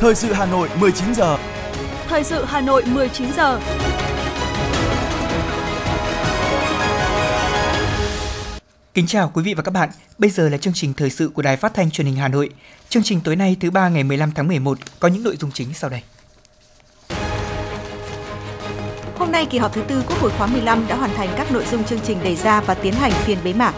[0.00, 1.38] Thời sự Hà Nội 19 giờ.
[2.08, 3.60] Thời sự Hà Nội 19 giờ.
[8.94, 9.88] Kính chào quý vị và các bạn.
[10.18, 12.50] Bây giờ là chương trình thời sự của Đài Phát thanh Truyền hình Hà Nội.
[12.88, 15.74] Chương trình tối nay thứ ba ngày 15 tháng 11 có những nội dung chính
[15.74, 16.02] sau đây.
[19.16, 21.64] Hôm nay kỳ họp thứ tư Quốc hội khóa 15 đã hoàn thành các nội
[21.70, 23.74] dung chương trình đề ra và tiến hành phiên bế mạc.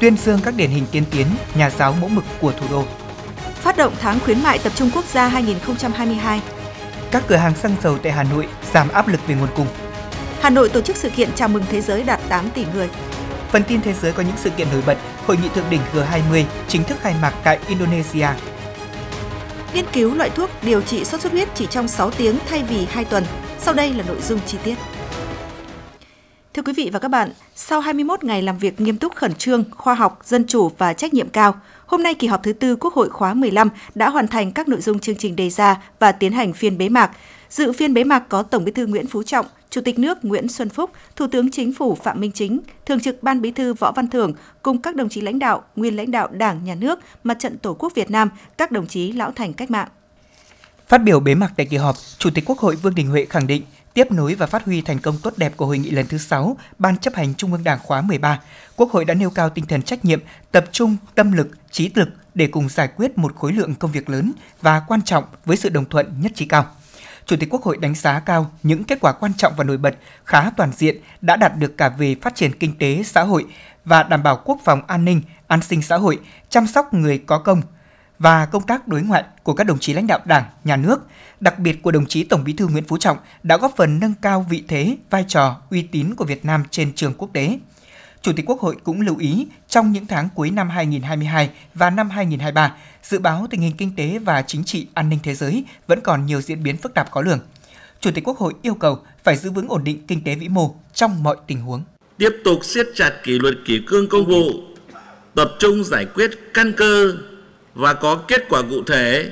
[0.00, 2.84] Tuyên dương các điển hình tiên tiến, nhà giáo mẫu mực của thủ đô.
[3.60, 6.40] Phát động tháng khuyến mại tập trung quốc gia 2022.
[7.10, 9.66] Các cửa hàng xăng dầu tại Hà Nội giảm áp lực về nguồn cung.
[10.40, 12.88] Hà Nội tổ chức sự kiện chào mừng thế giới đạt 8 tỷ người.
[13.50, 14.98] Phần tin thế giới có những sự kiện nổi bật.
[15.26, 18.28] Hội nghị thượng đỉnh G20 chính thức khai mạc tại Indonesia.
[19.74, 22.86] Nghiên cứu loại thuốc điều trị sốt xuất huyết chỉ trong 6 tiếng thay vì
[22.90, 23.24] 2 tuần.
[23.58, 24.74] Sau đây là nội dung chi tiết.
[26.54, 29.64] Thưa quý vị và các bạn, sau 21 ngày làm việc nghiêm túc khẩn trương,
[29.70, 31.54] khoa học, dân chủ và trách nhiệm cao,
[31.90, 34.80] hôm nay kỳ họp thứ tư Quốc hội khóa 15 đã hoàn thành các nội
[34.80, 37.10] dung chương trình đề ra và tiến hành phiên bế mạc.
[37.48, 40.48] Dự phiên bế mạc có Tổng Bí thư Nguyễn Phú Trọng, Chủ tịch nước Nguyễn
[40.48, 43.92] Xuân Phúc, Thủ tướng Chính phủ Phạm Minh Chính, Thường trực Ban Bí thư Võ
[43.92, 47.36] Văn Thưởng cùng các đồng chí lãnh đạo, nguyên lãnh đạo Đảng, Nhà nước, Mặt
[47.38, 49.88] trận Tổ quốc Việt Nam, các đồng chí lão thành cách mạng.
[50.88, 53.46] Phát biểu bế mạc tại kỳ họp, Chủ tịch Quốc hội Vương Đình Huệ khẳng
[53.46, 53.62] định
[53.94, 56.56] tiếp nối và phát huy thành công tốt đẹp của hội nghị lần thứ 6
[56.78, 58.40] Ban chấp hành Trung ương Đảng khóa 13,
[58.76, 60.20] Quốc hội đã nêu cao tinh thần trách nhiệm,
[60.52, 64.10] tập trung tâm lực, trí lực để cùng giải quyết một khối lượng công việc
[64.10, 64.32] lớn
[64.62, 66.66] và quan trọng với sự đồng thuận nhất trí cao.
[67.26, 69.96] Chủ tịch Quốc hội đánh giá cao những kết quả quan trọng và nổi bật
[70.24, 73.46] khá toàn diện đã đạt được cả về phát triển kinh tế xã hội
[73.84, 76.18] và đảm bảo quốc phòng an ninh, an sinh xã hội,
[76.48, 77.62] chăm sóc người có công
[78.20, 81.00] và công tác đối ngoại của các đồng chí lãnh đạo Đảng, Nhà nước,
[81.40, 84.14] đặc biệt của đồng chí Tổng Bí thư Nguyễn Phú Trọng đã góp phần nâng
[84.22, 87.58] cao vị thế, vai trò, uy tín của Việt Nam trên trường quốc tế.
[88.22, 92.10] Chủ tịch Quốc hội cũng lưu ý trong những tháng cuối năm 2022 và năm
[92.10, 96.00] 2023, dự báo tình hình kinh tế và chính trị an ninh thế giới vẫn
[96.00, 97.40] còn nhiều diễn biến phức tạp khó lường.
[98.00, 100.74] Chủ tịch Quốc hội yêu cầu phải giữ vững ổn định kinh tế vĩ mô
[100.94, 101.82] trong mọi tình huống.
[102.18, 104.50] Tiếp tục siết chặt kỷ luật kỷ cương công vụ,
[105.34, 107.14] tập trung giải quyết căn cơ
[107.74, 109.30] và có kết quả cụ thể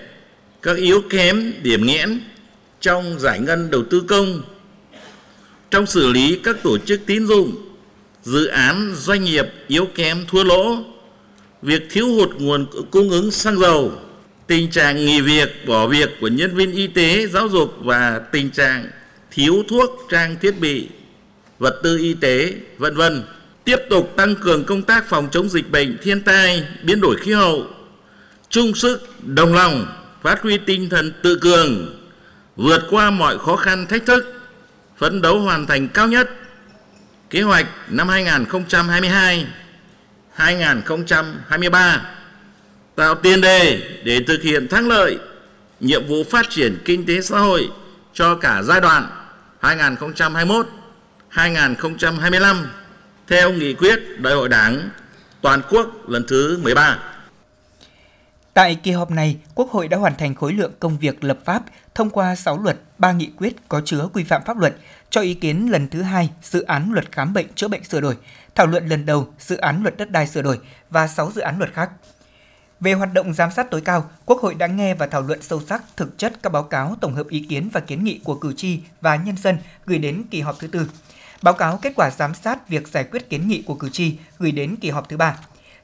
[0.63, 2.21] các yếu kém điểm nghẽn
[2.81, 4.43] trong giải ngân đầu tư công,
[5.71, 7.57] trong xử lý các tổ chức tín dụng,
[8.23, 10.77] dự án doanh nghiệp yếu kém thua lỗ,
[11.63, 13.93] việc thiếu hụt nguồn cung ứng xăng dầu,
[14.47, 18.51] tình trạng nghỉ việc, bỏ việc của nhân viên y tế, giáo dục và tình
[18.51, 18.87] trạng
[19.31, 20.89] thiếu thuốc, trang thiết bị,
[21.59, 23.25] vật tư y tế, vân vân.
[23.65, 27.33] Tiếp tục tăng cường công tác phòng chống dịch bệnh, thiên tai, biến đổi khí
[27.33, 27.67] hậu,
[28.51, 29.87] chung sức, đồng lòng,
[30.23, 31.97] phát huy tinh thần tự cường,
[32.57, 34.39] vượt qua mọi khó khăn thách thức,
[34.99, 36.31] phấn đấu hoàn thành cao nhất
[37.31, 39.47] kế hoạch năm 2022
[40.33, 42.03] 2023
[42.97, 45.19] tạo tiền đề để thực hiện thắng lợi
[45.81, 47.69] nhiệm vụ phát triển kinh tế xã hội
[48.15, 49.07] cho cả giai đoạn
[49.61, 50.67] 2021
[51.29, 52.67] 2025
[53.29, 54.89] theo nghị quyết Đại hội Đảng
[55.43, 56.99] toàn quốc lần thứ 13.
[58.59, 61.63] Tại kỳ họp này, Quốc hội đã hoàn thành khối lượng công việc lập pháp,
[61.95, 64.77] thông qua 6 luật, 3 nghị quyết có chứa quy phạm pháp luật,
[65.11, 68.17] cho ý kiến lần thứ hai dự án luật khám bệnh chữa bệnh sửa đổi,
[68.55, 70.59] thảo luận lần đầu dự án luật đất đai sửa đổi
[70.91, 71.91] và 6 dự án luật khác.
[72.81, 75.61] Về hoạt động giám sát tối cao, Quốc hội đã nghe và thảo luận sâu
[75.69, 78.53] sắc thực chất các báo cáo tổng hợp ý kiến và kiến nghị của cử
[78.57, 80.91] tri và nhân dân gửi đến kỳ họp thứ tư.
[81.43, 84.53] Báo cáo kết quả giám sát việc giải quyết kiến nghị của cử tri gửi
[84.53, 85.37] đến kỳ họp thứ ba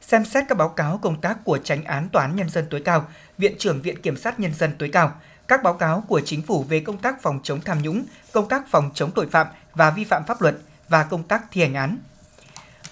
[0.07, 2.83] xem xét các báo cáo công tác của Tránh án Tòa án Nhân dân tối
[2.85, 3.07] cao,
[3.39, 5.13] Viện trưởng Viện Kiểm sát Nhân dân tối cao,
[5.49, 8.69] các báo cáo của Chính phủ về công tác phòng chống tham nhũng, công tác
[8.71, 10.57] phòng chống tội phạm và vi phạm pháp luật
[10.89, 11.99] và công tác thi hành án.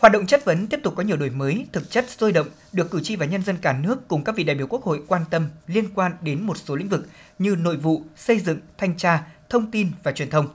[0.00, 2.90] Hoạt động chất vấn tiếp tục có nhiều đổi mới, thực chất sôi động, được
[2.90, 5.22] cử tri và nhân dân cả nước cùng các vị đại biểu Quốc hội quan
[5.30, 7.06] tâm liên quan đến một số lĩnh vực
[7.38, 10.48] như nội vụ, xây dựng, thanh tra, thông tin và truyền thông.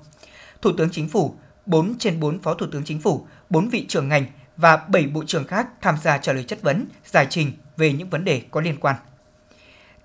[0.61, 1.35] Thủ tướng Chính phủ,
[1.65, 4.25] 4 trên 4 Phó Thủ tướng Chính phủ, 4 vị trưởng ngành
[4.57, 8.09] và 7 bộ trưởng khác tham gia trả lời chất vấn, giải trình về những
[8.09, 8.95] vấn đề có liên quan.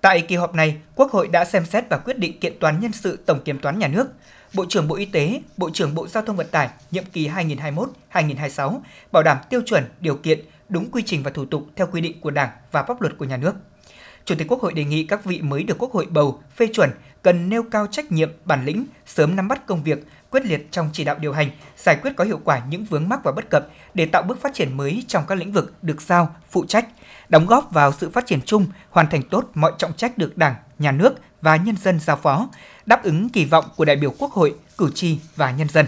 [0.01, 2.93] Tại kỳ họp này, Quốc hội đã xem xét và quyết định kiện toán nhân
[2.93, 4.07] sự Tổng Kiểm toán Nhà nước,
[4.55, 7.29] Bộ trưởng Bộ Y tế, Bộ trưởng Bộ Giao thông Vận tải nhiệm kỳ
[8.13, 8.81] 2021-2026
[9.13, 12.21] bảo đảm tiêu chuẩn, điều kiện, đúng quy trình và thủ tục theo quy định
[12.21, 13.55] của Đảng và pháp luật của nhà nước.
[14.25, 16.91] Chủ tịch Quốc hội đề nghị các vị mới được Quốc hội bầu, phê chuẩn
[17.23, 20.91] cần nêu cao trách nhiệm, bản lĩnh, sớm nắm bắt công việc, quyết liệt trong
[20.93, 23.67] chỉ đạo điều hành, giải quyết có hiệu quả những vướng mắc và bất cập
[23.95, 26.89] để tạo bước phát triển mới trong các lĩnh vực được giao, phụ trách,
[27.29, 30.55] đóng góp vào sự phát triển chung, hoàn thành tốt mọi trọng trách được Đảng,
[30.79, 32.49] Nhà nước và nhân dân giao phó,
[32.87, 35.87] đáp ứng kỳ vọng của đại biểu Quốc hội, cử tri và nhân dân.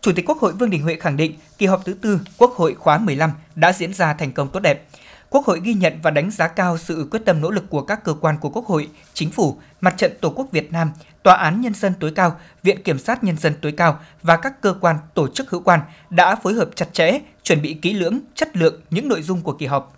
[0.00, 2.74] Chủ tịch Quốc hội Vương Đình Huệ khẳng định kỳ họp thứ tư Quốc hội
[2.74, 4.88] khóa 15 đã diễn ra thành công tốt đẹp.
[5.30, 8.04] Quốc hội ghi nhận và đánh giá cao sự quyết tâm nỗ lực của các
[8.04, 10.92] cơ quan của Quốc hội, Chính phủ, Mặt trận Tổ quốc Việt Nam,
[11.22, 14.60] Tòa án Nhân dân tối cao, Viện Kiểm sát Nhân dân tối cao và các
[14.60, 15.80] cơ quan tổ chức hữu quan
[16.10, 19.52] đã phối hợp chặt chẽ, chuẩn bị kỹ lưỡng, chất lượng những nội dung của
[19.52, 19.94] kỳ họp.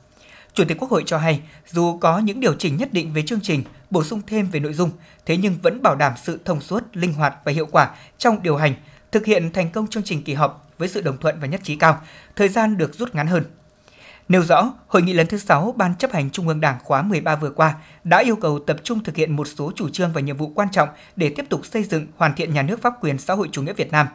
[0.54, 3.40] Chủ tịch Quốc hội cho hay, dù có những điều chỉnh nhất định về chương
[3.40, 4.90] trình, bổ sung thêm về nội dung,
[5.26, 8.56] thế nhưng vẫn bảo đảm sự thông suốt, linh hoạt và hiệu quả trong điều
[8.56, 8.74] hành,
[9.12, 11.76] thực hiện thành công chương trình kỳ họp với sự đồng thuận và nhất trí
[11.76, 12.00] cao,
[12.36, 13.44] thời gian được rút ngắn hơn.
[14.30, 17.36] Nêu rõ, hội nghị lần thứ 6 Ban chấp hành Trung ương Đảng khóa 13
[17.36, 17.74] vừa qua
[18.04, 20.68] đã yêu cầu tập trung thực hiện một số chủ trương và nhiệm vụ quan
[20.70, 23.62] trọng để tiếp tục xây dựng hoàn thiện nhà nước pháp quyền xã hội chủ
[23.62, 24.06] nghĩa Việt Nam.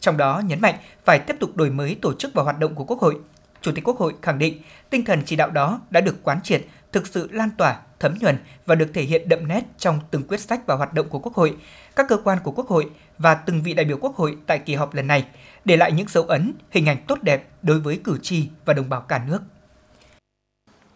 [0.00, 0.74] Trong đó nhấn mạnh
[1.04, 3.16] phải tiếp tục đổi mới tổ chức và hoạt động của Quốc hội.
[3.62, 6.64] Chủ tịch Quốc hội khẳng định tinh thần chỉ đạo đó đã được quán triệt,
[6.92, 10.40] thực sự lan tỏa, thấm nhuần và được thể hiện đậm nét trong từng quyết
[10.40, 11.56] sách và hoạt động của Quốc hội,
[11.96, 14.74] các cơ quan của Quốc hội và từng vị đại biểu Quốc hội tại kỳ
[14.74, 15.24] họp lần này,
[15.64, 18.88] để lại những dấu ấn, hình ảnh tốt đẹp đối với cử tri và đồng
[18.88, 19.40] bào cả nước.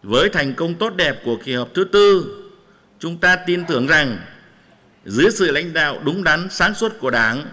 [0.03, 2.35] Với thành công tốt đẹp của kỳ họp thứ tư,
[2.99, 4.17] chúng ta tin tưởng rằng
[5.05, 7.45] dưới sự lãnh đạo đúng đắn sáng suốt của Đảng,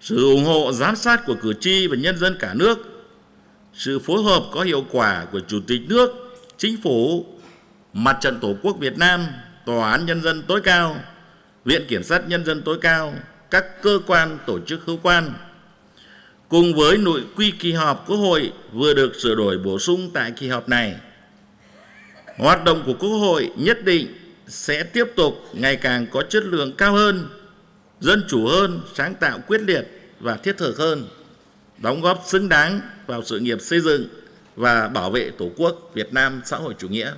[0.00, 2.78] sự ủng hộ giám sát của cử tri và nhân dân cả nước,
[3.74, 6.10] sự phối hợp có hiệu quả của Chủ tịch nước,
[6.58, 7.26] Chính phủ,
[7.92, 9.26] Mặt trận Tổ quốc Việt Nam,
[9.66, 10.96] Tòa án Nhân dân tối cao,
[11.64, 13.14] Viện Kiểm sát Nhân dân tối cao,
[13.50, 15.32] các cơ quan tổ chức hữu quan,
[16.48, 20.30] cùng với nội quy kỳ họp Quốc hội vừa được sửa đổi bổ sung tại
[20.30, 20.96] kỳ họp này–
[22.36, 24.06] Hoạt động của Quốc hội nhất định
[24.48, 27.28] sẽ tiếp tục ngày càng có chất lượng cao hơn,
[28.00, 29.84] dân chủ hơn, sáng tạo quyết liệt
[30.20, 31.08] và thiết thực hơn,
[31.78, 34.08] đóng góp xứng đáng vào sự nghiệp xây dựng
[34.56, 37.12] và bảo vệ Tổ quốc Việt Nam xã hội chủ nghĩa.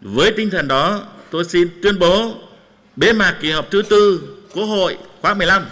[0.00, 2.34] Với tinh thần đó, tôi xin tuyên bố
[2.96, 4.22] bế mạc kỳ họp thứ tư
[4.54, 5.62] Quốc hội khóa 15.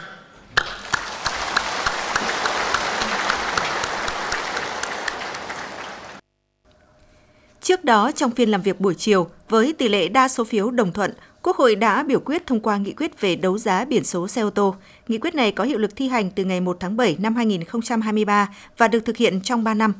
[7.62, 10.92] Trước đó, trong phiên làm việc buổi chiều, với tỷ lệ đa số phiếu đồng
[10.92, 11.12] thuận,
[11.42, 14.40] Quốc hội đã biểu quyết thông qua nghị quyết về đấu giá biển số xe
[14.40, 14.74] ô tô.
[15.08, 18.48] Nghị quyết này có hiệu lực thi hành từ ngày 1 tháng 7 năm 2023
[18.78, 19.92] và được thực hiện trong 3 năm.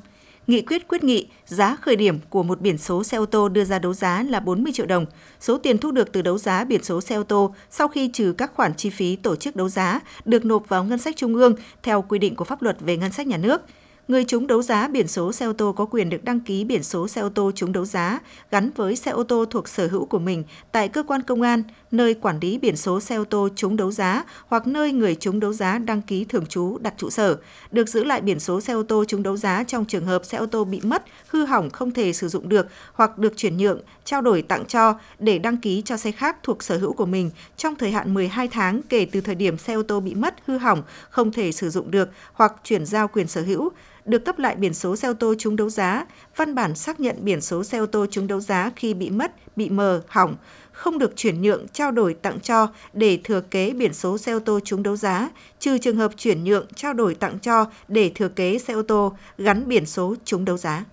[0.47, 3.65] Nghị quyết quyết nghị giá khởi điểm của một biển số xe ô tô đưa
[3.65, 5.07] ra đấu giá là 40 triệu đồng.
[5.41, 8.35] Số tiền thu được từ đấu giá biển số xe ô tô sau khi trừ
[8.39, 11.55] các khoản chi phí tổ chức đấu giá được nộp vào ngân sách trung ương
[11.83, 13.61] theo quy định của pháp luật về ngân sách nhà nước–
[14.09, 16.83] Người trúng đấu giá biển số xe ô tô có quyền được đăng ký biển
[16.83, 18.19] số xe ô tô trúng đấu giá
[18.51, 21.63] gắn với xe ô tô thuộc sở hữu của mình tại cơ quan công an,
[21.91, 25.41] nơi quản lý biển số xe ô tô trúng đấu giá hoặc nơi người trúng
[25.41, 27.37] đấu giá đăng ký thường trú đặt trụ sở,
[27.71, 30.39] được giữ lại biển số xe ô tô trúng đấu giá trong trường hợp xe
[30.39, 33.81] ô tô bị mất, hư hỏng không thể sử dụng được hoặc được chuyển nhượng,
[34.05, 37.31] trao đổi tặng cho để đăng ký cho xe khác thuộc sở hữu của mình
[37.57, 40.59] trong thời hạn 12 tháng kể từ thời điểm xe ô tô bị mất, hư
[40.59, 43.71] hỏng, không thể sử dụng được hoặc chuyển giao quyền sở hữu
[44.05, 46.07] được cấp lại biển số xe ô tô trúng đấu giá,
[46.37, 49.57] văn bản xác nhận biển số xe ô tô trúng đấu giá khi bị mất,
[49.57, 50.37] bị mờ, hỏng,
[50.73, 54.39] không được chuyển nhượng, trao đổi tặng cho để thừa kế biển số xe ô
[54.39, 58.29] tô trúng đấu giá, trừ trường hợp chuyển nhượng, trao đổi tặng cho để thừa
[58.29, 60.85] kế xe ô tô gắn biển số trúng đấu giá.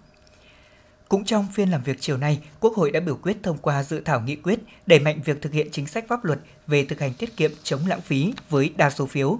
[1.10, 4.02] Cũng trong phiên làm việc chiều nay, Quốc hội đã biểu quyết thông qua dự
[4.06, 7.14] thảo nghị quyết đẩy mạnh việc thực hiện chính sách pháp luật về thực hành
[7.14, 9.40] tiết kiệm chống lãng phí với đa số phiếu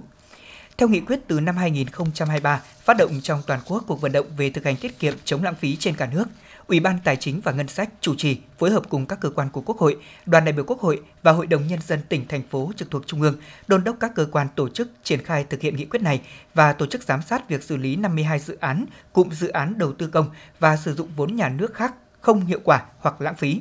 [0.80, 4.50] theo nghị quyết từ năm 2023, phát động trong toàn quốc cuộc vận động về
[4.50, 6.24] thực hành tiết kiệm chống lãng phí trên cả nước,
[6.66, 9.50] Ủy ban Tài chính và Ngân sách chủ trì phối hợp cùng các cơ quan
[9.50, 9.96] của Quốc hội,
[10.26, 13.06] đoàn đại biểu Quốc hội và Hội đồng Nhân dân tỉnh, thành phố trực thuộc
[13.06, 16.02] Trung ương đôn đốc các cơ quan tổ chức triển khai thực hiện nghị quyết
[16.02, 16.20] này
[16.54, 19.92] và tổ chức giám sát việc xử lý 52 dự án, cụm dự án đầu
[19.92, 23.60] tư công và sử dụng vốn nhà nước khác không hiệu quả hoặc lãng phí.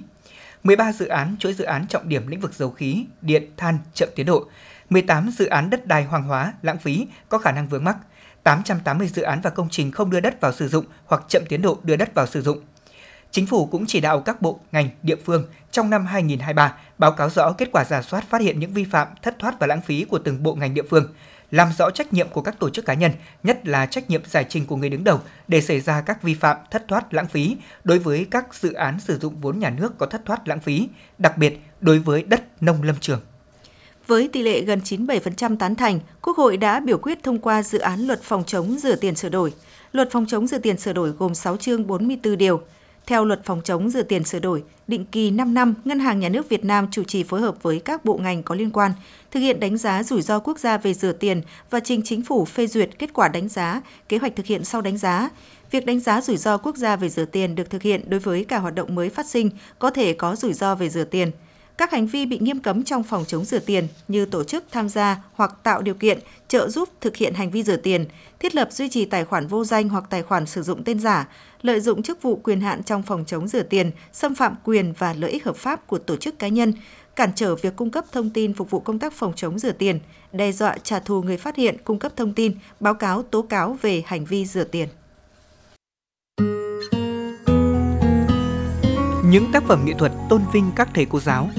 [0.63, 4.09] 13 dự án chuỗi dự án trọng điểm lĩnh vực dầu khí, điện, than chậm
[4.15, 4.47] tiến độ,
[4.89, 7.97] 18 dự án đất đai hoang hóa, lãng phí có khả năng vướng mắc,
[8.43, 11.61] 880 dự án và công trình không đưa đất vào sử dụng hoặc chậm tiến
[11.61, 12.59] độ đưa đất vào sử dụng.
[13.31, 17.29] Chính phủ cũng chỉ đạo các bộ, ngành, địa phương trong năm 2023 báo cáo
[17.29, 20.05] rõ kết quả giả soát phát hiện những vi phạm, thất thoát và lãng phí
[20.09, 21.07] của từng bộ ngành địa phương,
[21.51, 23.11] làm rõ trách nhiệm của các tổ chức cá nhân,
[23.43, 26.33] nhất là trách nhiệm giải trình của người đứng đầu để xảy ra các vi
[26.33, 29.97] phạm thất thoát lãng phí đối với các dự án sử dụng vốn nhà nước
[29.97, 33.21] có thất thoát lãng phí, đặc biệt đối với đất nông lâm trường.
[34.09, 37.79] Với tỷ lệ gần 97% tán thành, Quốc hội đã biểu quyết thông qua dự
[37.79, 39.53] án luật phòng chống rửa tiền sửa đổi.
[39.91, 42.61] Luật phòng chống rửa tiền sửa đổi gồm 6 chương 44 điều.
[43.05, 46.29] Theo luật phòng chống rửa tiền sửa đổi, định kỳ 5 năm, Ngân hàng Nhà
[46.29, 48.91] nước Việt Nam chủ trì phối hợp với các bộ ngành có liên quan,
[49.31, 52.45] thực hiện đánh giá rủi ro quốc gia về rửa tiền và trình chính phủ
[52.45, 55.29] phê duyệt kết quả đánh giá, kế hoạch thực hiện sau đánh giá.
[55.71, 58.43] Việc đánh giá rủi ro quốc gia về rửa tiền được thực hiện đối với
[58.43, 59.49] cả hoạt động mới phát sinh
[59.79, 61.31] có thể có rủi ro về rửa tiền–
[61.79, 64.89] các hành vi bị nghiêm cấm trong phòng chống rửa tiền như tổ chức tham
[64.89, 68.05] gia hoặc tạo điều kiện trợ giúp thực hiện hành vi rửa tiền,
[68.39, 71.27] thiết lập duy trì tài khoản vô danh hoặc tài khoản sử dụng tên giả,
[71.61, 75.13] lợi dụng chức vụ quyền hạn trong phòng chống rửa tiền, xâm phạm quyền và
[75.13, 76.73] lợi ích hợp pháp của tổ chức cá nhân,
[77.15, 79.99] cản trở việc cung cấp thông tin phục vụ công tác phòng chống rửa tiền,
[80.31, 83.77] đe dọa trả thù người phát hiện cung cấp thông tin, báo cáo tố cáo
[83.81, 84.87] về hành vi rửa tiền.
[89.25, 91.49] Những tác phẩm nghệ thuật tôn vinh các thầy cô giáo,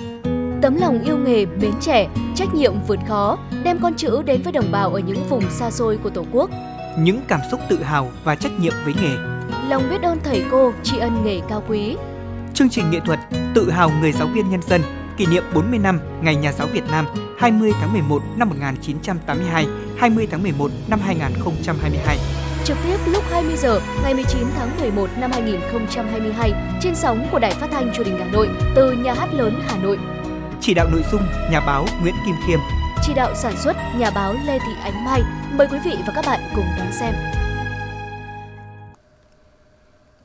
[0.63, 4.53] Tấm lòng yêu nghề, mến trẻ, trách nhiệm vượt khó, đem con chữ đến với
[4.53, 6.51] đồng bào ở những vùng xa xôi của Tổ quốc.
[6.99, 9.17] những cảm xúc tự hào và trách nhiệm với nghề.
[9.69, 11.97] Lòng biết ơn thầy cô, tri ân nghề cao quý.
[12.55, 13.19] Chương trình nghệ thuật
[13.55, 14.81] Tự hào người giáo viên nhân dân
[15.17, 17.07] kỷ niệm 40 năm Ngày Nhà giáo Việt Nam
[17.39, 19.67] 20 tháng 11 năm 1982,
[19.99, 22.19] 20 tháng 11 năm 2022.
[22.65, 27.55] Trực tiếp lúc 20 giờ ngày 19 tháng 11 năm 2022 trên sóng của Đài
[27.55, 29.99] Phát thanh Truyền hình Hà Nội từ Nhà hát lớn Hà Nội.
[30.63, 32.59] Chỉ đạo nội dung nhà báo Nguyễn Kim Khiêm.
[33.03, 35.23] Chỉ đạo sản xuất nhà báo Lê Thị Ánh Mai.
[35.53, 37.15] Mời quý vị và các bạn cùng đón xem.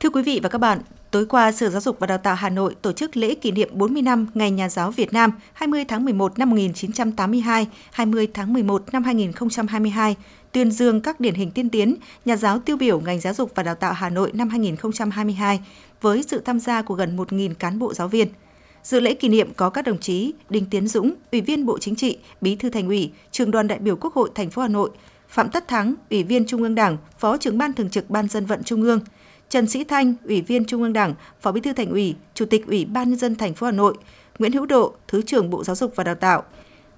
[0.00, 0.78] Thưa quý vị và các bạn,
[1.10, 3.68] tối qua Sở Giáo dục và Đào tạo Hà Nội tổ chức lễ kỷ niệm
[3.72, 8.82] 40 năm Ngày Nhà giáo Việt Nam 20 tháng 11 năm 1982, 20 tháng 11
[8.92, 10.16] năm 2022,
[10.52, 13.62] tuyên dương các điển hình tiên tiến, nhà giáo tiêu biểu ngành giáo dục và
[13.62, 15.60] đào tạo Hà Nội năm 2022
[16.00, 18.28] với sự tham gia của gần 1.000 cán bộ giáo viên.
[18.86, 21.96] Dự lễ kỷ niệm có các đồng chí Đinh Tiến Dũng, Ủy viên Bộ Chính
[21.96, 24.90] trị, Bí thư Thành ủy, Trường đoàn đại biểu Quốc hội thành phố Hà Nội,
[25.28, 28.46] Phạm Tất Thắng, Ủy viên Trung ương Đảng, Phó trưởng ban thường trực Ban dân
[28.46, 29.00] vận Trung ương,
[29.48, 32.66] Trần Sĩ Thanh, Ủy viên Trung ương Đảng, Phó Bí thư Thành ủy, Chủ tịch
[32.66, 33.94] Ủy ban nhân dân thành phố Hà Nội,
[34.38, 36.42] Nguyễn Hữu Độ, Thứ trưởng Bộ Giáo dục và Đào tạo,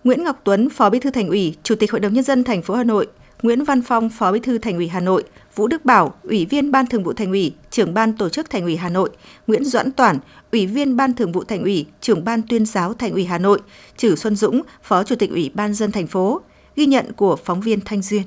[0.05, 2.63] Nguyễn Ngọc Tuấn, Phó Bí thư Thành ủy, Chủ tịch Hội đồng nhân dân thành
[2.63, 3.07] phố Hà Nội,
[3.43, 6.73] Nguyễn Văn Phong, Phó Bí thư Thành ủy Hà Nội, Vũ Đức Bảo, Ủy viên
[6.73, 9.11] Ban Thường vụ Thành ủy, Trưởng ban Tổ chức Thành ủy Hà Nội,
[9.47, 10.19] Nguyễn Doãn Toản,
[10.53, 13.61] Ủy viên Ban Thường vụ Thành ủy, Trưởng ban Tuyên giáo Thành ủy Hà Nội,
[13.97, 16.41] Trử Xuân Dũng, Phó Chủ tịch Ủy ban dân thành phố.
[16.77, 18.23] Ghi nhận của phóng viên Thanh Duyên.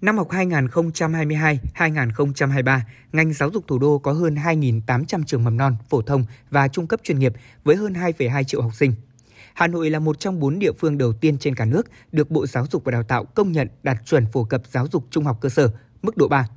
[0.00, 2.80] Năm học 2022-2023,
[3.12, 6.86] ngành giáo dục thủ đô có hơn 2.800 trường mầm non, phổ thông và trung
[6.86, 7.32] cấp chuyên nghiệp
[7.64, 8.94] với hơn 2,2 triệu học sinh.
[9.54, 12.46] Hà Nội là một trong bốn địa phương đầu tiên trên cả nước được Bộ
[12.46, 15.38] Giáo dục và Đào tạo công nhận đạt chuẩn phổ cập giáo dục trung học
[15.40, 15.70] cơ sở
[16.02, 16.48] mức độ 3.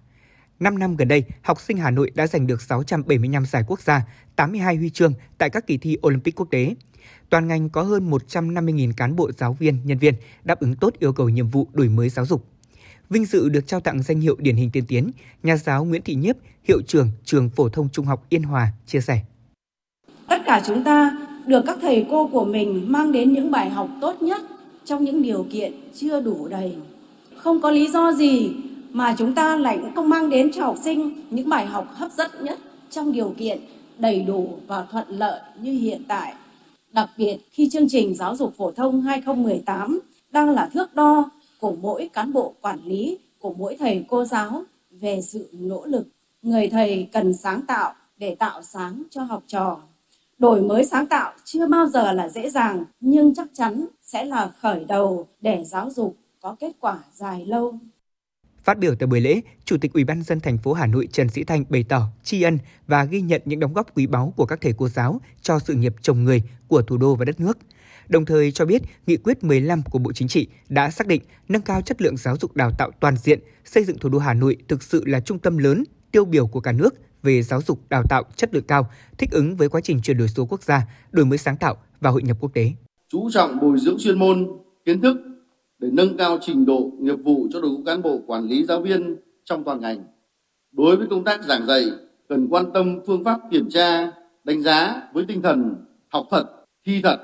[0.60, 4.06] 5 năm gần đây, học sinh Hà Nội đã giành được 675 giải quốc gia,
[4.36, 6.76] 82 huy chương tại các kỳ thi Olympic quốc tế.
[7.30, 11.14] Toàn ngành có hơn 150.000 cán bộ giáo viên, nhân viên đáp ứng tốt yêu
[11.14, 12.46] cầu nhiệm vụ đổi mới giáo dục.
[13.10, 15.12] Vinh dự được trao tặng danh hiệu điển hình tiên tiến,
[15.44, 19.02] nhà giáo Nguyễn Thị Nhiếp, hiệu trưởng trường phổ thông trung học Yên Hòa chia
[19.02, 19.22] sẻ.
[20.28, 23.90] Tất cả chúng ta được các thầy cô của mình mang đến những bài học
[24.02, 24.42] tốt nhất
[24.86, 26.76] trong những điều kiện chưa đủ đầy.
[27.36, 28.52] Không có lý do gì
[28.92, 32.32] mà chúng ta lại không mang đến cho học sinh những bài học hấp dẫn
[32.42, 32.60] nhất
[32.90, 33.60] trong điều kiện
[33.98, 36.34] đầy đủ và thuận lợi như hiện tại.
[36.92, 40.00] Đặc biệt khi chương trình giáo dục phổ thông 2018
[40.32, 44.64] đang là thước đo của mỗi cán bộ quản lý, của mỗi thầy cô giáo
[44.92, 46.08] về sự nỗ lực.
[46.42, 49.80] Người thầy cần sáng tạo để tạo sáng cho học trò.
[50.44, 54.52] Đổi mới sáng tạo chưa bao giờ là dễ dàng, nhưng chắc chắn sẽ là
[54.62, 57.80] khởi đầu để giáo dục có kết quả dài lâu.
[58.64, 61.30] Phát biểu tại buổi lễ, Chủ tịch Ủy ban dân thành phố Hà Nội Trần
[61.30, 62.58] Sĩ Thanh bày tỏ tri ân
[62.88, 65.74] và ghi nhận những đóng góp quý báu của các thầy cô giáo cho sự
[65.74, 67.58] nghiệp trồng người của thủ đô và đất nước.
[68.08, 71.62] Đồng thời cho biết nghị quyết 15 của Bộ Chính trị đã xác định nâng
[71.62, 74.58] cao chất lượng giáo dục đào tạo toàn diện, xây dựng thủ đô Hà Nội
[74.68, 78.04] thực sự là trung tâm lớn, tiêu biểu của cả nước về giáo dục đào
[78.10, 81.26] tạo chất lượng cao, thích ứng với quá trình chuyển đổi số quốc gia, đổi
[81.26, 82.72] mới sáng tạo và hội nhập quốc tế.
[83.10, 84.48] Chú trọng bồi dưỡng chuyên môn,
[84.86, 85.18] kiến thức
[85.80, 88.82] để nâng cao trình độ nghiệp vụ cho đội ngũ cán bộ quản lý giáo
[88.82, 89.16] viên
[89.46, 90.04] trong toàn ngành.
[90.72, 91.84] Đối với công tác giảng dạy,
[92.30, 94.12] cần quan tâm phương pháp kiểm tra,
[94.44, 95.76] đánh giá với tinh thần
[96.08, 96.46] học thật,
[96.86, 97.20] thi thật,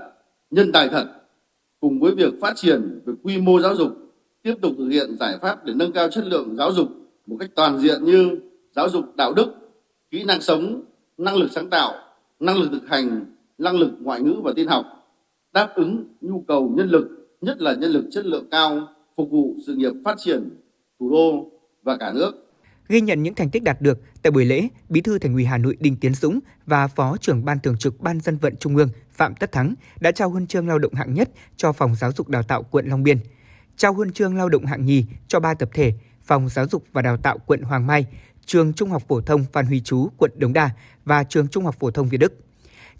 [0.51, 1.07] nhân tài thật.
[1.79, 3.91] Cùng với việc phát triển về quy mô giáo dục,
[4.43, 6.87] tiếp tục thực hiện giải pháp để nâng cao chất lượng giáo dục
[7.25, 8.39] một cách toàn diện như
[8.75, 9.53] giáo dục đạo đức,
[10.11, 10.83] kỹ năng sống,
[11.17, 11.93] năng lực sáng tạo,
[12.39, 13.25] năng lực thực hành,
[13.57, 14.85] năng lực ngoại ngữ và tin học,
[15.53, 18.87] đáp ứng nhu cầu nhân lực, nhất là nhân lực chất lượng cao,
[19.17, 20.49] phục vụ sự nghiệp phát triển
[20.99, 21.51] thủ đô
[21.83, 22.31] và cả nước.
[22.87, 25.57] Ghi nhận những thành tích đạt được tại buổi lễ, Bí thư Thành ủy Hà
[25.57, 28.89] Nội Đinh Tiến Dũng và Phó trưởng Ban Thường trực Ban Dân vận Trung ương
[29.11, 32.29] Phạm Tất Thắng đã trao huân chương lao động hạng nhất cho Phòng Giáo dục
[32.29, 33.17] Đào tạo quận Long Biên,
[33.77, 37.01] trao huân chương lao động hạng nhì cho ba tập thể Phòng Giáo dục và
[37.01, 38.05] Đào tạo quận Hoàng Mai,
[38.49, 40.69] Trường Trung học phổ thông Phan Huy Chú, quận Đống Đa
[41.05, 42.33] và Trường Trung học phổ thông Việt Đức.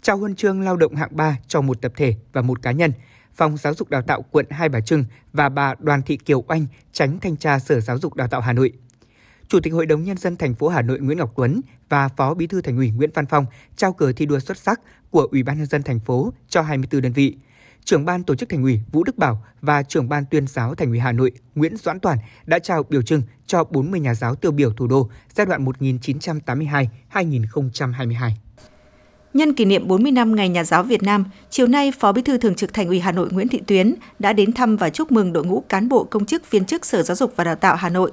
[0.02, 2.92] Trao huân chương lao động hạng 3 cho một tập thể và một cá nhân,
[3.34, 6.66] Phòng Giáo dục Đào tạo quận Hai Bà Trưng và bà Đoàn Thị Kiều Oanh,
[6.92, 8.72] tránh thanh tra Sở Giáo dục Đào tạo Hà Nội.
[9.48, 12.34] Chủ tịch Hội đồng nhân dân thành phố Hà Nội Nguyễn Ngọc Tuấn và Phó
[12.34, 14.80] Bí thư Thành ủy Nguyễn Văn Phong trao cờ thi đua xuất sắc
[15.10, 17.36] của Ủy ban nhân dân thành phố cho 24 đơn vị.
[17.84, 20.88] Trưởng ban tổ chức Thành ủy Vũ Đức Bảo và trưởng ban tuyên giáo Thành
[20.88, 24.52] ủy Hà Nội Nguyễn Doãn Toàn đã trao biểu trưng cho 40 nhà giáo tiêu
[24.52, 28.30] biểu thủ đô giai đoạn 1982-2022.
[29.34, 32.38] Nhân kỷ niệm 40 năm Ngày Nhà giáo Việt Nam, chiều nay Phó Bí thư
[32.38, 35.32] Thường trực Thành ủy Hà Nội Nguyễn Thị Tuyến đã đến thăm và chúc mừng
[35.32, 37.88] đội ngũ cán bộ công chức viên chức Sở Giáo dục và Đào tạo Hà
[37.88, 38.12] Nội.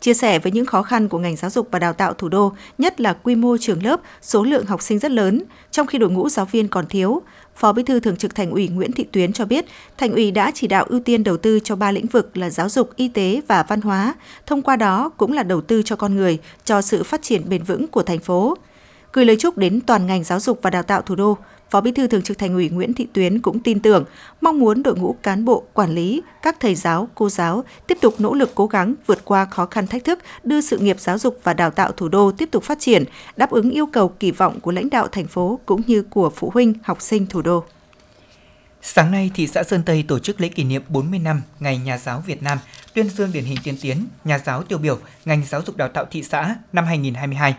[0.00, 2.52] Chia sẻ với những khó khăn của ngành giáo dục và đào tạo thủ đô,
[2.78, 6.10] nhất là quy mô trường lớp, số lượng học sinh rất lớn, trong khi đội
[6.10, 7.22] ngũ giáo viên còn thiếu,
[7.56, 9.64] Phó Bí thư Thường trực Thành ủy Nguyễn Thị Tuyến cho biết,
[9.98, 12.68] Thành ủy đã chỉ đạo ưu tiên đầu tư cho ba lĩnh vực là giáo
[12.68, 14.14] dục, y tế và văn hóa,
[14.46, 17.62] thông qua đó cũng là đầu tư cho con người, cho sự phát triển bền
[17.62, 18.56] vững của thành phố.
[19.12, 21.38] Gửi lời chúc đến toàn ngành giáo dục và đào tạo thủ đô,
[21.70, 24.04] Phó Bí thư Thường trực Thành ủy Nguyễn Thị Tuyến cũng tin tưởng,
[24.40, 28.14] mong muốn đội ngũ cán bộ, quản lý, các thầy giáo, cô giáo tiếp tục
[28.18, 31.40] nỗ lực cố gắng vượt qua khó khăn thách thức, đưa sự nghiệp giáo dục
[31.42, 33.04] và đào tạo thủ đô tiếp tục phát triển,
[33.36, 36.50] đáp ứng yêu cầu kỳ vọng của lãnh đạo thành phố cũng như của phụ
[36.54, 37.64] huynh, học sinh thủ đô.
[38.82, 41.98] Sáng nay, thị xã Sơn Tây tổ chức lễ kỷ niệm 40 năm Ngày Nhà
[41.98, 42.58] giáo Việt Nam,
[42.94, 46.04] tuyên dương điển hình tiên tiến, nhà giáo tiêu biểu ngành giáo dục đào tạo
[46.10, 47.54] thị xã năm 2022.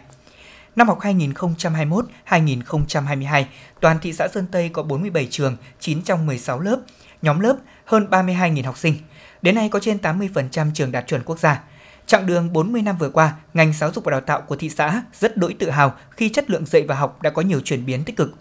[0.78, 3.44] Năm học 2021-2022,
[3.80, 6.80] toàn thị xã Sơn Tây có 47 trường, 9 trong 16 lớp,
[7.22, 7.56] nhóm lớp
[7.86, 8.96] hơn 32.000 học sinh.
[9.42, 11.64] Đến nay có trên 80% trường đạt chuẩn quốc gia.
[12.06, 15.04] Chặng đường 40 năm vừa qua, ngành giáo dục và đào tạo của thị xã
[15.14, 18.04] rất đỗi tự hào khi chất lượng dạy và học đã có nhiều chuyển biến
[18.04, 18.34] tích cực.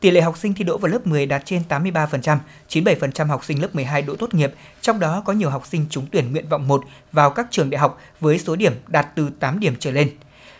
[0.00, 3.62] Tỷ lệ học sinh thi đỗ vào lớp 10 đạt trên 83%, 97% học sinh
[3.62, 6.68] lớp 12 đỗ tốt nghiệp, trong đó có nhiều học sinh trúng tuyển nguyện vọng
[6.68, 10.10] 1 vào các trường đại học với số điểm đạt từ 8 điểm trở lên.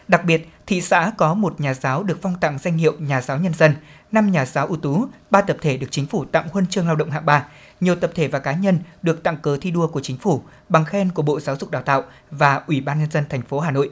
[0.09, 3.39] Đặc biệt, thị xã có một nhà giáo được phong tặng danh hiệu nhà giáo
[3.39, 3.75] nhân dân,
[4.13, 6.97] 5 nhà giáo ưu tú, 3 tập thể được chính phủ tặng huân chương lao
[6.97, 7.47] động hạng 3,
[7.81, 10.85] nhiều tập thể và cá nhân được tặng cờ thi đua của chính phủ, bằng
[10.85, 13.71] khen của Bộ Giáo dục Đào tạo và Ủy ban nhân dân thành phố Hà
[13.71, 13.91] Nội.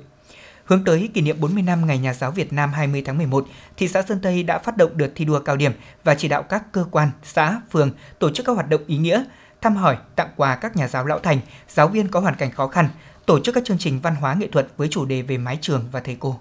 [0.65, 3.89] Hướng tới kỷ niệm 40 năm Ngày Nhà giáo Việt Nam 20 tháng 11, thị
[3.89, 5.73] xã Sơn Tây đã phát động đợt thi đua cao điểm
[6.05, 9.25] và chỉ đạo các cơ quan, xã, phường tổ chức các hoạt động ý nghĩa,
[9.61, 12.69] thăm hỏi, tặng quà các nhà giáo lão thành, giáo viên có hoàn cảnh khó
[12.69, 12.89] khăn,
[13.27, 15.85] tổ chức các chương trình văn hóa nghệ thuật với chủ đề về mái trường
[15.93, 16.41] và thầy cô.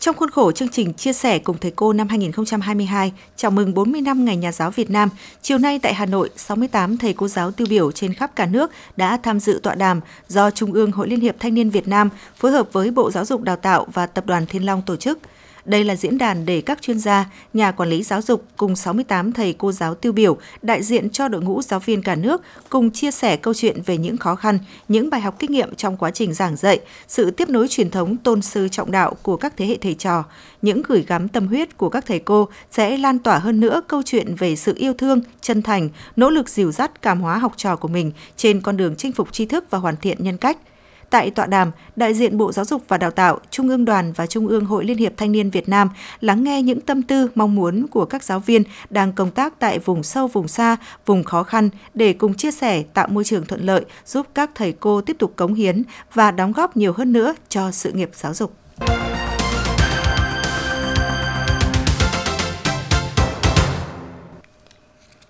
[0.00, 4.00] Trong khuôn khổ chương trình Chia sẻ cùng thầy cô năm 2022, chào mừng 40
[4.00, 5.08] năm Ngày Nhà giáo Việt Nam,
[5.42, 8.70] chiều nay tại Hà Nội, 68 thầy cô giáo tiêu biểu trên khắp cả nước
[8.96, 12.10] đã tham dự tọa đàm do Trung ương Hội Liên hiệp Thanh niên Việt Nam
[12.36, 15.18] phối hợp với Bộ Giáo dục Đào tạo và Tập đoàn Thiên Long tổ chức–
[15.64, 19.32] đây là diễn đàn để các chuyên gia, nhà quản lý giáo dục cùng 68
[19.32, 22.90] thầy cô giáo tiêu biểu đại diện cho đội ngũ giáo viên cả nước cùng
[22.90, 26.10] chia sẻ câu chuyện về những khó khăn, những bài học kinh nghiệm trong quá
[26.10, 29.66] trình giảng dạy, sự tiếp nối truyền thống tôn sư trọng đạo của các thế
[29.66, 30.24] hệ thầy trò,
[30.62, 34.02] những gửi gắm tâm huyết của các thầy cô sẽ lan tỏa hơn nữa câu
[34.04, 37.76] chuyện về sự yêu thương, chân thành, nỗ lực dìu dắt cảm hóa học trò
[37.76, 40.58] của mình trên con đường chinh phục tri thức và hoàn thiện nhân cách–
[41.10, 44.26] Tại tọa đàm, đại diện Bộ Giáo dục và Đào tạo, Trung ương đoàn và
[44.26, 45.88] Trung ương Hội Liên hiệp Thanh niên Việt Nam
[46.20, 49.78] lắng nghe những tâm tư, mong muốn của các giáo viên đang công tác tại
[49.78, 53.66] vùng sâu, vùng xa, vùng khó khăn để cùng chia sẻ tạo môi trường thuận
[53.66, 55.82] lợi giúp các thầy cô tiếp tục cống hiến
[56.14, 58.52] và đóng góp nhiều hơn nữa cho sự nghiệp giáo dục.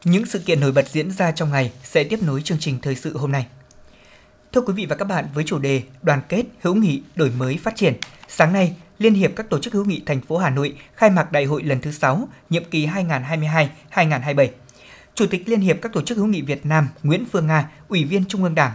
[0.05, 2.95] Những sự kiện nổi bật diễn ra trong ngày sẽ tiếp nối chương trình thời
[2.95, 3.47] sự hôm nay.
[4.53, 7.59] Thưa quý vị và các bạn, với chủ đề Đoàn kết, hữu nghị, đổi mới,
[7.63, 7.95] phát triển,
[8.29, 11.33] sáng nay, Liên hiệp các tổ chức hữu nghị thành phố Hà Nội khai mạc
[11.33, 14.49] đại hội lần thứ 6, nhiệm kỳ 2022-2027.
[15.15, 18.05] Chủ tịch Liên hiệp các tổ chức hữu nghị Việt Nam Nguyễn Phương Nga, Ủy
[18.05, 18.73] viên Trung ương Đảng,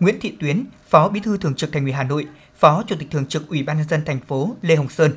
[0.00, 3.08] Nguyễn Thị Tuyến, Phó Bí thư Thường trực Thành ủy Hà Nội, Phó Chủ tịch
[3.10, 5.12] Thường trực Ủy ban nhân dân thành phố Lê Hồng Sơn,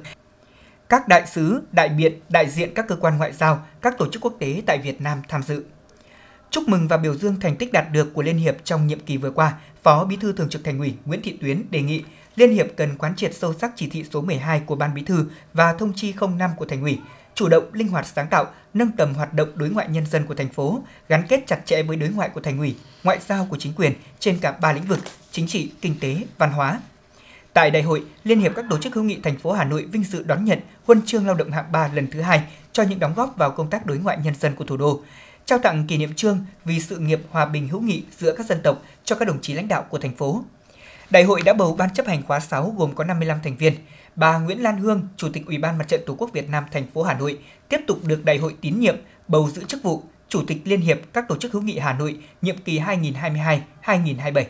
[0.89, 4.21] các đại sứ, đại biện, đại diện các cơ quan ngoại giao, các tổ chức
[4.21, 5.63] quốc tế tại Việt Nam tham dự.
[6.51, 9.17] Chúc mừng và biểu dương thành tích đạt được của Liên Hiệp trong nhiệm kỳ
[9.17, 12.03] vừa qua, Phó Bí thư Thường trực Thành ủy Nguyễn Thị Tuyến đề nghị
[12.35, 15.25] Liên Hiệp cần quán triệt sâu sắc chỉ thị số 12 của Ban Bí thư
[15.53, 16.99] và thông chi 05 của Thành ủy,
[17.35, 20.35] chủ động linh hoạt sáng tạo, nâng tầm hoạt động đối ngoại nhân dân của
[20.35, 23.57] thành phố, gắn kết chặt chẽ với đối ngoại của thành ủy, ngoại giao của
[23.59, 24.99] chính quyền trên cả ba lĩnh vực
[25.31, 26.79] chính trị, kinh tế, văn hóa.
[27.53, 30.03] Tại đại hội, Liên hiệp các tổ chức hữu nghị thành phố Hà Nội vinh
[30.03, 33.13] dự đón nhận huân chương lao động hạng 3 lần thứ hai cho những đóng
[33.15, 35.01] góp vào công tác đối ngoại nhân dân của thủ đô
[35.49, 38.59] trao tặng kỷ niệm trương vì sự nghiệp hòa bình hữu nghị giữa các dân
[38.63, 40.43] tộc cho các đồng chí lãnh đạo của thành phố.
[41.09, 43.73] Đại hội đã bầu ban chấp hành khóa 6 gồm có 55 thành viên.
[44.15, 46.87] Bà Nguyễn Lan Hương, Chủ tịch Ủy ban Mặt trận Tổ quốc Việt Nam thành
[46.93, 48.95] phố Hà Nội tiếp tục được đại hội tín nhiệm
[49.27, 52.19] bầu giữ chức vụ Chủ tịch Liên hiệp các tổ chức hữu nghị Hà Nội
[52.41, 54.43] nhiệm kỳ 2022-2027.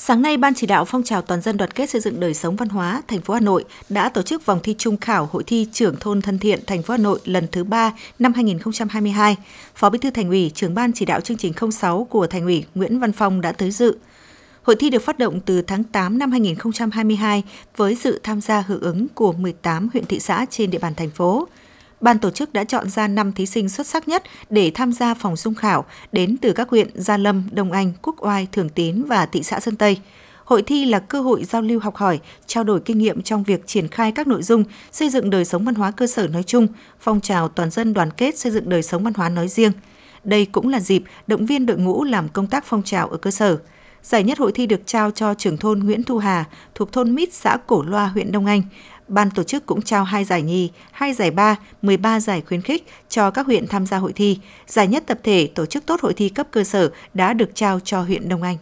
[0.00, 2.56] Sáng nay, Ban chỉ đạo phong trào toàn dân đoàn kết xây dựng đời sống
[2.56, 5.66] văn hóa thành phố Hà Nội đã tổ chức vòng thi trung khảo hội thi
[5.72, 9.36] trưởng thôn thân thiện thành phố Hà Nội lần thứ 3 năm 2022.
[9.74, 12.64] Phó Bí thư Thành ủy, trưởng ban chỉ đạo chương trình 06 của Thành ủy
[12.74, 13.96] Nguyễn Văn Phong đã tới dự.
[14.62, 17.44] Hội thi được phát động từ tháng 8 năm 2022
[17.76, 21.10] với sự tham gia hưởng ứng của 18 huyện thị xã trên địa bàn thành
[21.10, 21.48] phố.
[22.00, 25.14] Ban tổ chức đã chọn ra 5 thí sinh xuất sắc nhất để tham gia
[25.14, 29.04] phòng dung khảo đến từ các huyện Gia Lâm, Đông Anh, Quốc Oai, Thường Tín
[29.04, 29.98] và thị xã Sơn Tây.
[30.44, 33.66] Hội thi là cơ hội giao lưu học hỏi, trao đổi kinh nghiệm trong việc
[33.66, 36.66] triển khai các nội dung xây dựng đời sống văn hóa cơ sở nói chung,
[37.00, 39.72] phong trào toàn dân đoàn kết xây dựng đời sống văn hóa nói riêng.
[40.24, 43.30] Đây cũng là dịp động viên đội ngũ làm công tác phong trào ở cơ
[43.30, 43.58] sở.
[44.08, 46.44] Giải nhất hội thi được trao cho trưởng thôn Nguyễn Thu Hà
[46.74, 48.62] thuộc thôn Mít xã Cổ Loa, huyện Đông Anh.
[49.08, 52.86] Ban tổ chức cũng trao hai giải nhì, hai giải ba, 13 giải khuyến khích
[53.08, 54.38] cho các huyện tham gia hội thi.
[54.66, 57.80] Giải nhất tập thể tổ chức tốt hội thi cấp cơ sở đã được trao
[57.80, 58.56] cho huyện Đông Anh.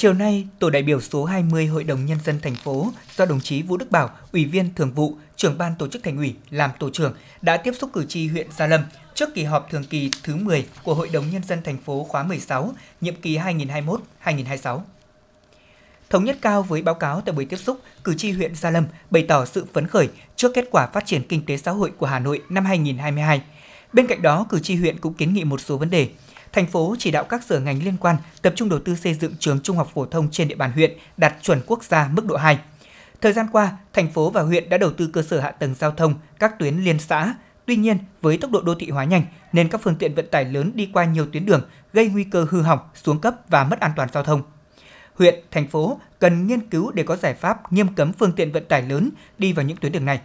[0.00, 3.40] Chiều nay, tổ đại biểu số 20 Hội đồng Nhân dân thành phố do đồng
[3.40, 6.70] chí Vũ Đức Bảo, Ủy viên Thường vụ, trưởng ban tổ chức thành ủy làm
[6.78, 8.80] tổ trưởng đã tiếp xúc cử tri huyện Gia Lâm
[9.14, 12.22] trước kỳ họp thường kỳ thứ 10 của Hội đồng Nhân dân thành phố khóa
[12.22, 13.38] 16, nhiệm kỳ
[14.24, 14.80] 2021-2026.
[16.10, 18.84] Thống nhất cao với báo cáo tại buổi tiếp xúc, cử tri huyện Gia Lâm
[19.10, 22.06] bày tỏ sự phấn khởi trước kết quả phát triển kinh tế xã hội của
[22.06, 23.42] Hà Nội năm 2022.
[23.92, 26.08] Bên cạnh đó, cử tri huyện cũng kiến nghị một số vấn đề.
[26.52, 29.34] Thành phố chỉ đạo các sở ngành liên quan tập trung đầu tư xây dựng
[29.38, 32.36] trường trung học phổ thông trên địa bàn huyện đạt chuẩn quốc gia mức độ
[32.36, 32.58] 2.
[33.20, 35.90] Thời gian qua, thành phố và huyện đã đầu tư cơ sở hạ tầng giao
[35.90, 37.34] thông, các tuyến liên xã.
[37.66, 40.44] Tuy nhiên, với tốc độ đô thị hóa nhanh nên các phương tiện vận tải
[40.44, 43.80] lớn đi qua nhiều tuyến đường gây nguy cơ hư hỏng, xuống cấp và mất
[43.80, 44.42] an toàn giao thông
[45.18, 48.64] huyện, thành phố cần nghiên cứu để có giải pháp nghiêm cấm phương tiện vận
[48.64, 50.20] tải lớn đi vào những tuyến đường này.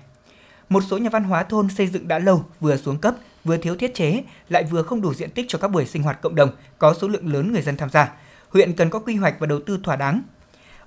[0.69, 3.75] Một số nhà văn hóa thôn xây dựng đã lâu, vừa xuống cấp, vừa thiếu
[3.75, 6.49] thiết chế, lại vừa không đủ diện tích cho các buổi sinh hoạt cộng đồng
[6.77, 8.11] có số lượng lớn người dân tham gia.
[8.49, 10.21] Huyện cần có quy hoạch và đầu tư thỏa đáng.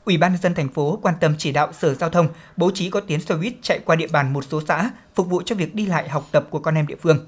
[0.05, 2.91] Ủy ban nhân dân thành phố quan tâm chỉ đạo Sở Giao thông bố trí
[2.91, 5.75] có tuyến xe buýt chạy qua địa bàn một số xã, phục vụ cho việc
[5.75, 7.27] đi lại học tập của con em địa phương.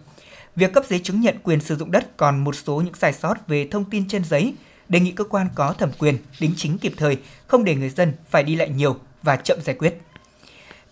[0.56, 3.48] Việc cấp giấy chứng nhận quyền sử dụng đất còn một số những sai sót
[3.48, 4.54] về thông tin trên giấy,
[4.88, 8.12] đề nghị cơ quan có thẩm quyền đính chính kịp thời, không để người dân
[8.30, 10.00] phải đi lại nhiều và chậm giải quyết.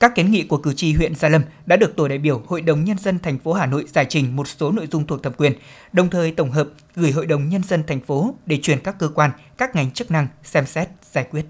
[0.01, 2.61] Các kiến nghị của cử tri huyện Gia Lâm đã được tổ đại biểu Hội
[2.61, 5.33] đồng nhân dân thành phố Hà Nội giải trình một số nội dung thuộc thẩm
[5.33, 5.53] quyền,
[5.93, 9.09] đồng thời tổng hợp gửi Hội đồng nhân dân thành phố để chuyển các cơ
[9.09, 11.45] quan, các ngành chức năng xem xét giải quyết.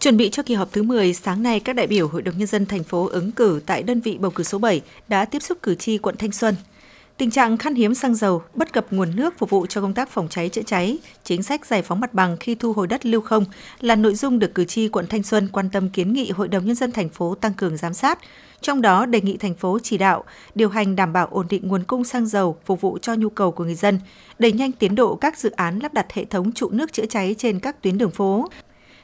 [0.00, 2.46] Chuẩn bị cho kỳ họp thứ 10, sáng nay các đại biểu Hội đồng nhân
[2.46, 5.58] dân thành phố ứng cử tại đơn vị bầu cử số 7 đã tiếp xúc
[5.62, 6.54] cử tri quận Thanh Xuân.
[7.16, 10.10] Tình trạng khan hiếm xăng dầu, bất cập nguồn nước phục vụ cho công tác
[10.10, 13.20] phòng cháy chữa cháy, chính sách giải phóng mặt bằng khi thu hồi đất lưu
[13.20, 13.44] không
[13.80, 16.64] là nội dung được cử tri quận Thanh Xuân quan tâm kiến nghị Hội đồng
[16.64, 18.18] nhân dân thành phố tăng cường giám sát.
[18.60, 20.24] Trong đó đề nghị thành phố chỉ đạo
[20.54, 23.52] điều hành đảm bảo ổn định nguồn cung xăng dầu phục vụ cho nhu cầu
[23.52, 24.00] của người dân,
[24.38, 27.34] đẩy nhanh tiến độ các dự án lắp đặt hệ thống trụ nước chữa cháy
[27.38, 28.48] trên các tuyến đường phố,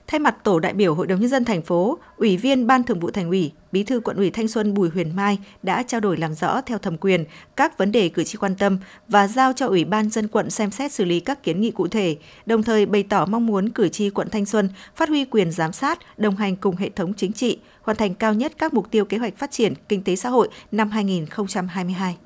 [0.06, 3.00] Thay mặt tổ đại biểu Hội đồng nhân dân thành phố, Ủy viên Ban Thường
[3.00, 6.16] vụ Thành ủy, Bí thư Quận ủy Thanh Xuân Bùi Huyền Mai đã trao đổi
[6.16, 7.24] làm rõ theo thẩm quyền
[7.56, 8.78] các vấn đề cử tri quan tâm
[9.08, 11.88] và giao cho Ủy ban dân quận xem xét xử lý các kiến nghị cụ
[11.88, 15.52] thể, đồng thời bày tỏ mong muốn cử tri quận Thanh Xuân phát huy quyền
[15.52, 18.90] giám sát, đồng hành cùng hệ thống chính trị, hoàn thành cao nhất các mục
[18.90, 22.16] tiêu kế hoạch phát triển kinh tế xã hội năm 2022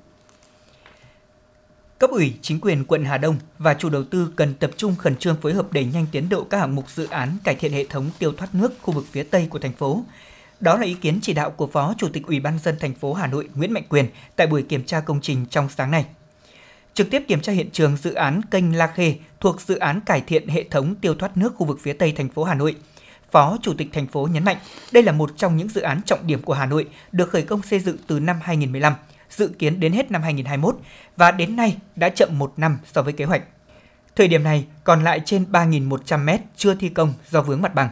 [1.99, 5.17] cấp ủy, chính quyền quận Hà Đông và chủ đầu tư cần tập trung khẩn
[5.17, 7.85] trương phối hợp đẩy nhanh tiến độ các hạng mục dự án cải thiện hệ
[7.85, 10.05] thống tiêu thoát nước khu vực phía Tây của thành phố.
[10.61, 13.15] Đó là ý kiến chỉ đạo của Phó Chủ tịch Ủy ban dân thành phố
[13.15, 16.05] Hà Nội Nguyễn Mạnh Quyền tại buổi kiểm tra công trình trong sáng nay.
[16.95, 20.21] Trực tiếp kiểm tra hiện trường dự án kênh La Khê thuộc dự án cải
[20.21, 22.77] thiện hệ thống tiêu thoát nước khu vực phía Tây thành phố Hà Nội.
[23.31, 24.57] Phó Chủ tịch thành phố nhấn mạnh,
[24.93, 27.63] đây là một trong những dự án trọng điểm của Hà Nội được khởi công
[27.63, 28.95] xây dựng từ năm 2015
[29.31, 30.77] dự kiến đến hết năm 2021
[31.17, 33.43] và đến nay đã chậm một năm so với kế hoạch.
[34.17, 37.91] Thời điểm này còn lại trên 3.100 mét chưa thi công do vướng mặt bằng.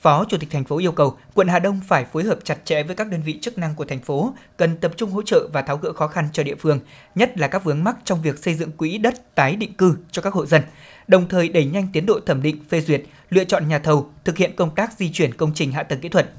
[0.00, 2.82] Phó Chủ tịch thành phố yêu cầu quận Hà Đông phải phối hợp chặt chẽ
[2.82, 5.62] với các đơn vị chức năng của thành phố, cần tập trung hỗ trợ và
[5.62, 6.80] tháo gỡ khó khăn cho địa phương,
[7.14, 10.22] nhất là các vướng mắc trong việc xây dựng quỹ đất tái định cư cho
[10.22, 10.62] các hộ dân,
[11.08, 14.36] đồng thời đẩy nhanh tiến độ thẩm định phê duyệt, lựa chọn nhà thầu, thực
[14.36, 16.30] hiện công tác di chuyển công trình hạ tầng kỹ thuật.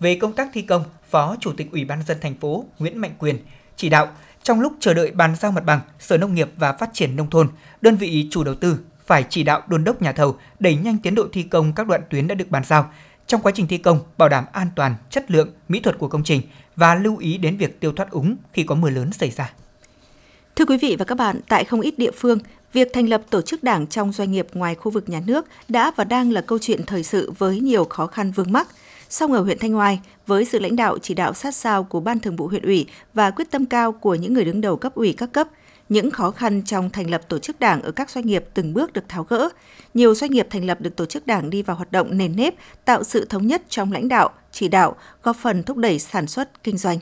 [0.00, 3.14] Về công tác thi công, Phó Chủ tịch Ủy ban dân thành phố Nguyễn Mạnh
[3.18, 3.38] Quyền
[3.76, 4.08] chỉ đạo
[4.42, 7.30] trong lúc chờ đợi bàn giao mặt bằng, Sở Nông nghiệp và Phát triển nông
[7.30, 7.48] thôn,
[7.80, 11.14] đơn vị chủ đầu tư phải chỉ đạo đôn đốc nhà thầu đẩy nhanh tiến
[11.14, 12.90] độ thi công các đoạn tuyến đã được bàn giao.
[13.26, 16.24] Trong quá trình thi công, bảo đảm an toàn, chất lượng, mỹ thuật của công
[16.24, 16.42] trình
[16.76, 19.50] và lưu ý đến việc tiêu thoát úng khi có mưa lớn xảy ra.
[20.56, 22.38] Thưa quý vị và các bạn, tại không ít địa phương,
[22.72, 25.92] việc thành lập tổ chức đảng trong doanh nghiệp ngoài khu vực nhà nước đã
[25.96, 28.68] và đang là câu chuyện thời sự với nhiều khó khăn vướng mắc–
[29.10, 32.20] Song ở huyện Thanh Oai, với sự lãnh đạo chỉ đạo sát sao của Ban
[32.20, 35.14] Thường vụ huyện ủy và quyết tâm cao của những người đứng đầu cấp ủy
[35.16, 35.48] các cấp,
[35.88, 38.92] những khó khăn trong thành lập tổ chức đảng ở các doanh nghiệp từng bước
[38.92, 39.48] được tháo gỡ.
[39.94, 42.54] Nhiều doanh nghiệp thành lập được tổ chức đảng đi vào hoạt động nền nếp,
[42.84, 46.64] tạo sự thống nhất trong lãnh đạo, chỉ đạo, góp phần thúc đẩy sản xuất,
[46.64, 46.98] kinh doanh.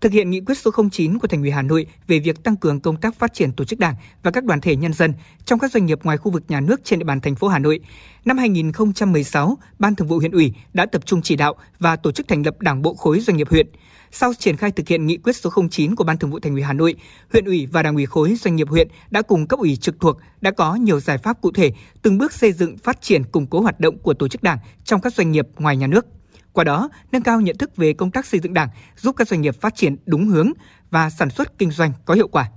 [0.00, 2.80] thực hiện nghị quyết số 09 của Thành ủy Hà Nội về việc tăng cường
[2.80, 5.72] công tác phát triển tổ chức Đảng và các đoàn thể nhân dân trong các
[5.72, 7.80] doanh nghiệp ngoài khu vực nhà nước trên địa bàn thành phố Hà Nội.
[8.24, 12.28] Năm 2016, Ban Thường vụ huyện ủy đã tập trung chỉ đạo và tổ chức
[12.28, 13.66] thành lập Đảng bộ khối doanh nghiệp huyện.
[14.10, 16.62] Sau triển khai thực hiện nghị quyết số 09 của Ban Thường vụ Thành ủy
[16.62, 16.94] Hà Nội,
[17.32, 20.18] huyện ủy và Đảng ủy khối doanh nghiệp huyện đã cùng cấp ủy trực thuộc
[20.40, 23.60] đã có nhiều giải pháp cụ thể, từng bước xây dựng phát triển củng cố
[23.60, 26.06] hoạt động của tổ chức Đảng trong các doanh nghiệp ngoài nhà nước.
[26.52, 29.40] Qua đó, nâng cao nhận thức về công tác xây dựng Đảng, giúp các doanh
[29.40, 30.52] nghiệp phát triển đúng hướng
[30.90, 32.50] và sản xuất kinh doanh có hiệu quả.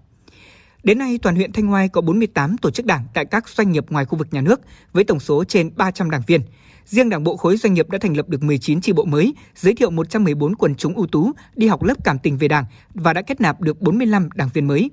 [0.83, 3.85] Đến nay, toàn huyện Thanh Oai có 48 tổ chức đảng tại các doanh nghiệp
[3.89, 4.61] ngoài khu vực nhà nước
[4.93, 6.41] với tổng số trên 300 đảng viên.
[6.86, 9.74] Riêng Đảng bộ khối doanh nghiệp đã thành lập được 19 chi bộ mới, giới
[9.74, 13.22] thiệu 114 quần chúng ưu tú đi học lớp cảm tình về Đảng và đã
[13.22, 14.89] kết nạp được 45 đảng viên mới.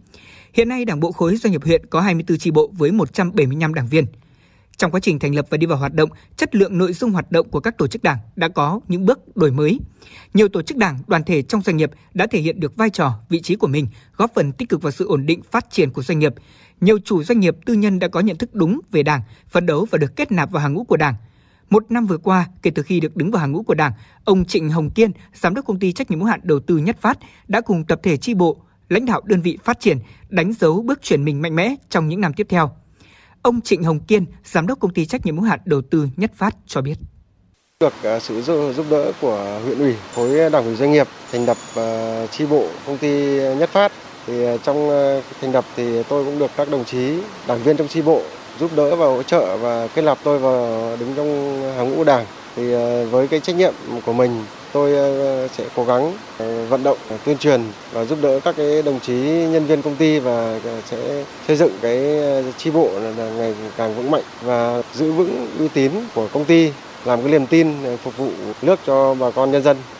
[0.52, 3.86] Hiện nay, Đảng bộ khối doanh nghiệp huyện có 24 chi bộ với 175 đảng
[3.86, 4.04] viên.
[4.76, 7.30] Trong quá trình thành lập và đi vào hoạt động, chất lượng nội dung hoạt
[7.30, 9.80] động của các tổ chức đảng đã có những bước đổi mới.
[10.34, 13.12] Nhiều tổ chức đảng, đoàn thể trong doanh nghiệp đã thể hiện được vai trò,
[13.28, 16.02] vị trí của mình, góp phần tích cực vào sự ổn định phát triển của
[16.02, 16.34] doanh nghiệp.
[16.80, 19.86] Nhiều chủ doanh nghiệp tư nhân đã có nhận thức đúng về đảng, phấn đấu
[19.90, 21.14] và được kết nạp vào hàng ngũ của đảng.
[21.70, 23.92] Một năm vừa qua, kể từ khi được đứng vào hàng ngũ của Đảng,
[24.24, 26.96] ông Trịnh Hồng Kiên, giám đốc công ty trách nhiệm hữu hạn đầu tư Nhất
[27.00, 28.56] Phát, đã cùng tập thể chi bộ,
[28.88, 32.20] lãnh đạo đơn vị phát triển, đánh dấu bước chuyển mình mạnh mẽ trong những
[32.20, 32.70] năm tiếp theo.
[33.42, 36.32] Ông Trịnh Hồng Kiên, giám đốc công ty trách nhiệm hữu hạn đầu tư Nhất
[36.34, 36.98] Phát cho biết
[37.80, 38.42] được à, sự
[38.76, 42.66] giúp đỡ của huyện ủy, khối đảng ủy doanh nghiệp thành lập à, chi bộ
[42.86, 43.08] công ty
[43.58, 43.92] Nhất Phát
[44.26, 44.90] thì à, trong
[45.40, 48.22] thành lập thì tôi cũng được các đồng chí đảng viên trong chi bộ
[48.58, 52.26] giúp đỡ và hỗ trợ và kết nạp tôi vào đứng trong hàng ngũ đảng
[52.56, 56.82] thì ờ, với cái trách nhiệm của mình, tôi ờ, sẽ cố gắng ờ, vận
[56.82, 60.60] động tuyên truyền và giúp đỡ các cái đồng chí nhân viên công ty và
[60.84, 62.20] sẽ xây dựng cái
[62.56, 66.74] chi bộ là ngày càng vững mạnh và giữ vững uy tín của công ty,
[67.04, 69.97] làm cái niềm tin phục vụ nước cho bà con nhân dân.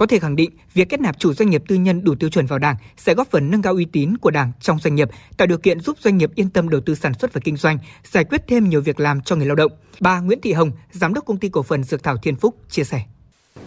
[0.00, 2.46] Có thể khẳng định, việc kết nạp chủ doanh nghiệp tư nhân đủ tiêu chuẩn
[2.46, 5.46] vào Đảng sẽ góp phần nâng cao uy tín của Đảng trong doanh nghiệp, tạo
[5.46, 8.24] điều kiện giúp doanh nghiệp yên tâm đầu tư sản xuất và kinh doanh, giải
[8.24, 9.72] quyết thêm nhiều việc làm cho người lao động.
[10.00, 12.84] Bà Nguyễn Thị Hồng, giám đốc công ty cổ phần Dược thảo Thiên Phúc chia
[12.84, 13.02] sẻ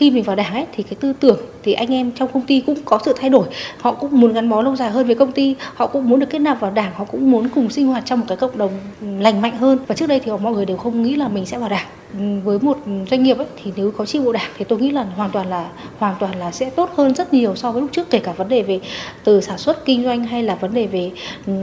[0.03, 2.59] khi mình vào đảng ấy thì cái tư tưởng thì anh em trong công ty
[2.65, 3.47] cũng có sự thay đổi.
[3.81, 6.29] Họ cũng muốn gắn bó lâu dài hơn với công ty họ cũng muốn được
[6.29, 8.71] kết nạp vào đảng họ cũng muốn cùng sinh hoạt trong một cái cộng đồng
[9.01, 9.79] lành mạnh hơn.
[9.87, 11.87] Và trước đây thì mọi người đều không nghĩ là mình sẽ vào đảng.
[12.43, 12.77] Với một
[13.11, 15.49] doanh nghiệp ấy, thì nếu có chi bộ đảng thì tôi nghĩ là hoàn toàn
[15.49, 15.69] là
[15.99, 18.09] hoàn toàn là sẽ tốt hơn rất nhiều so với lúc trước.
[18.09, 18.79] Kể cả vấn đề về
[19.23, 21.11] từ sản xuất kinh doanh hay là vấn đề về
[21.47, 21.53] ừ,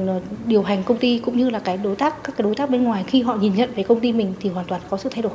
[0.46, 2.84] điều hành công ty cũng như là cái đối tác các cái đối tác bên
[2.84, 3.04] ngoài.
[3.06, 5.32] Khi họ nhìn nhận về công ty mình thì hoàn toàn có sự thay đổi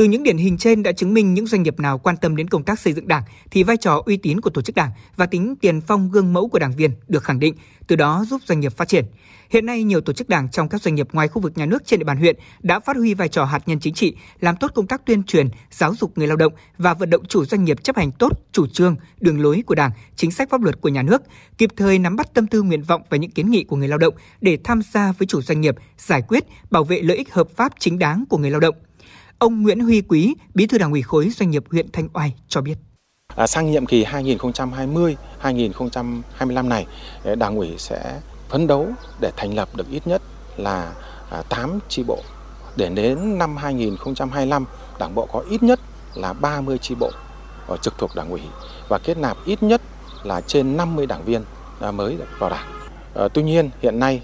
[0.00, 2.48] từ những điển hình trên đã chứng minh những doanh nghiệp nào quan tâm đến
[2.48, 5.26] công tác xây dựng Đảng thì vai trò uy tín của tổ chức Đảng và
[5.26, 7.54] tính tiền phong gương mẫu của đảng viên được khẳng định,
[7.86, 9.04] từ đó giúp doanh nghiệp phát triển.
[9.50, 11.82] Hiện nay nhiều tổ chức Đảng trong các doanh nghiệp ngoài khu vực nhà nước
[11.86, 14.70] trên địa bàn huyện đã phát huy vai trò hạt nhân chính trị, làm tốt
[14.74, 17.82] công tác tuyên truyền, giáo dục người lao động và vận động chủ doanh nghiệp
[17.82, 21.02] chấp hành tốt chủ trương, đường lối của Đảng, chính sách pháp luật của nhà
[21.02, 21.22] nước,
[21.58, 23.98] kịp thời nắm bắt tâm tư nguyện vọng và những kiến nghị của người lao
[23.98, 27.48] động để tham gia với chủ doanh nghiệp, giải quyết, bảo vệ lợi ích hợp
[27.56, 28.74] pháp chính đáng của người lao động
[29.40, 32.60] Ông Nguyễn Huy Quý, Bí thư Đảng ủy khối doanh nghiệp huyện Thanh Oai cho
[32.60, 32.74] biết.
[33.36, 36.86] À, sang nhiệm kỳ 2020-2025 này,
[37.24, 38.88] eh, Đảng ủy sẽ phấn đấu
[39.20, 40.22] để thành lập được ít nhất
[40.56, 40.92] là
[41.30, 42.18] à, 8 chi bộ.
[42.76, 44.64] Để đến năm 2025,
[44.98, 45.80] Đảng bộ có ít nhất
[46.14, 47.10] là 30 chi bộ
[47.66, 48.40] ở trực thuộc Đảng ủy
[48.88, 49.82] và kết nạp ít nhất
[50.22, 51.42] là trên 50 đảng viên
[51.80, 52.66] à, mới vào Đảng.
[53.14, 54.22] À, tuy nhiên hiện nay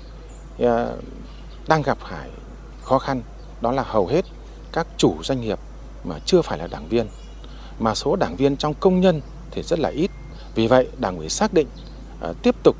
[0.58, 0.96] ờ,
[1.68, 2.30] đang gặp phải
[2.82, 3.22] khó khăn
[3.60, 4.24] đó là hầu hết
[4.76, 5.58] các chủ doanh nghiệp
[6.04, 7.06] mà chưa phải là đảng viên
[7.78, 10.10] mà số đảng viên trong công nhân thì rất là ít.
[10.54, 11.66] Vì vậy, Đảng ủy xác định
[12.20, 12.76] à, tiếp tục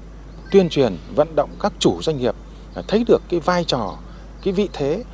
[0.51, 2.35] tuyên truyền vận động các chủ doanh nghiệp
[2.75, 3.99] à, thấy được cái vai trò,
[4.43, 5.05] cái vị thế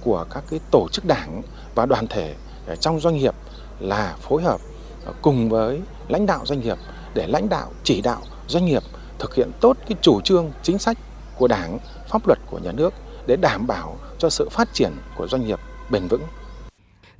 [0.00, 1.42] của các cái tổ chức đảng
[1.74, 2.34] và đoàn thể
[2.80, 3.34] trong doanh nghiệp
[3.80, 4.60] là phối hợp
[5.06, 6.76] à, cùng với lãnh đạo doanh nghiệp
[7.14, 8.82] để lãnh đạo chỉ đạo doanh nghiệp
[9.18, 10.98] thực hiện tốt cái chủ trương chính sách
[11.38, 12.94] của Đảng, pháp luật của nhà nước
[13.26, 15.58] để đảm bảo cho sự phát triển của doanh nghiệp
[15.90, 16.22] bền vững.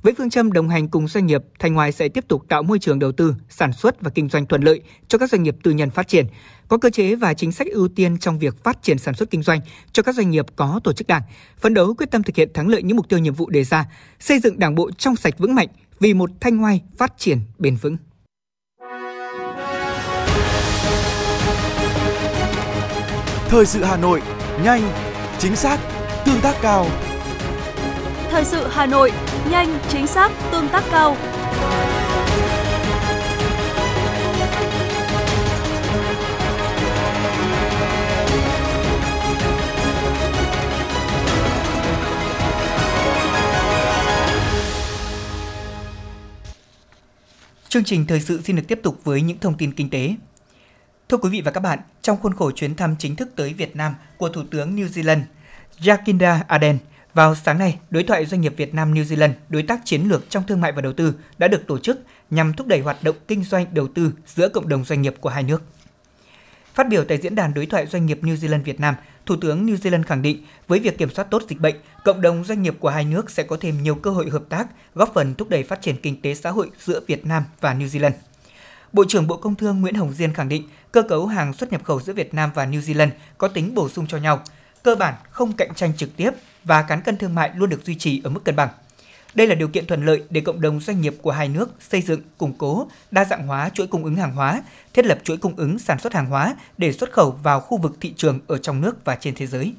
[0.03, 2.79] Với phương châm đồng hành cùng doanh nghiệp, Thanh Hoài sẽ tiếp tục tạo môi
[2.79, 5.71] trường đầu tư, sản xuất và kinh doanh thuận lợi cho các doanh nghiệp tư
[5.71, 6.25] nhân phát triển,
[6.67, 9.43] có cơ chế và chính sách ưu tiên trong việc phát triển sản xuất kinh
[9.43, 9.59] doanh
[9.91, 11.21] cho các doanh nghiệp có tổ chức đảng,
[11.57, 13.85] phấn đấu quyết tâm thực hiện thắng lợi những mục tiêu nhiệm vụ đề ra,
[14.19, 15.67] xây dựng đảng bộ trong sạch vững mạnh
[15.99, 17.97] vì một Thanh Hoài phát triển bền vững.
[23.49, 24.21] Thời sự Hà Nội,
[24.63, 24.91] nhanh,
[25.39, 25.79] chính xác,
[26.25, 26.87] tương tác cao.
[28.31, 29.11] Thời sự Hà Nội,
[29.51, 31.17] nhanh, chính xác, tương tác cao.
[47.69, 50.15] Chương trình thời sự xin được tiếp tục với những thông tin kinh tế.
[51.09, 53.75] Thưa quý vị và các bạn, trong khuôn khổ chuyến thăm chính thức tới Việt
[53.75, 55.21] Nam của Thủ tướng New Zealand
[55.79, 56.77] Jacinda Ardern,
[57.13, 60.29] vào sáng nay, đối thoại doanh nghiệp Việt Nam New Zealand, đối tác chiến lược
[60.29, 63.15] trong thương mại và đầu tư đã được tổ chức nhằm thúc đẩy hoạt động
[63.27, 65.61] kinh doanh đầu tư giữa cộng đồng doanh nghiệp của hai nước.
[66.73, 68.95] Phát biểu tại diễn đàn đối thoại doanh nghiệp New Zealand Việt Nam,
[69.25, 72.43] Thủ tướng New Zealand khẳng định với việc kiểm soát tốt dịch bệnh, cộng đồng
[72.43, 75.35] doanh nghiệp của hai nước sẽ có thêm nhiều cơ hội hợp tác, góp phần
[75.35, 78.11] thúc đẩy phát triển kinh tế xã hội giữa Việt Nam và New Zealand.
[78.93, 81.83] Bộ trưởng Bộ Công Thương Nguyễn Hồng Diên khẳng định cơ cấu hàng xuất nhập
[81.83, 84.41] khẩu giữa Việt Nam và New Zealand có tính bổ sung cho nhau,
[84.83, 86.31] cơ bản không cạnh tranh trực tiếp
[86.63, 88.69] và cán cân thương mại luôn được duy trì ở mức cân bằng.
[89.33, 92.01] Đây là điều kiện thuận lợi để cộng đồng doanh nghiệp của hai nước xây
[92.01, 94.63] dựng, củng cố, đa dạng hóa chuỗi cung ứng hàng hóa,
[94.93, 97.97] thiết lập chuỗi cung ứng sản xuất hàng hóa để xuất khẩu vào khu vực
[98.01, 99.73] thị trường ở trong nước và trên thế giới.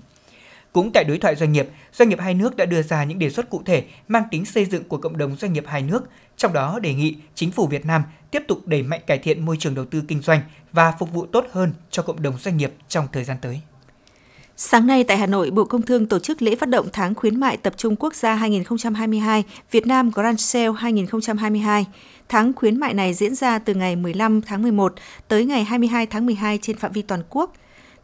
[0.73, 3.31] Cũng tại đối thoại doanh nghiệp, doanh nghiệp hai nước đã đưa ra những đề
[3.31, 6.53] xuất cụ thể mang tính xây dựng của cộng đồng doanh nghiệp hai nước, trong
[6.53, 9.75] đó đề nghị chính phủ Việt Nam tiếp tục đẩy mạnh cải thiện môi trường
[9.75, 10.41] đầu tư kinh doanh
[10.73, 13.61] và phục vụ tốt hơn cho cộng đồng doanh nghiệp trong thời gian tới.
[14.63, 17.41] Sáng nay tại Hà Nội, Bộ Công Thương tổ chức lễ phát động tháng khuyến
[17.41, 21.87] mại tập trung quốc gia 2022 Việt Nam Grand Sale 2022.
[22.29, 24.95] Tháng khuyến mại này diễn ra từ ngày 15 tháng 11
[25.29, 27.53] tới ngày 22 tháng 12 trên phạm vi toàn quốc.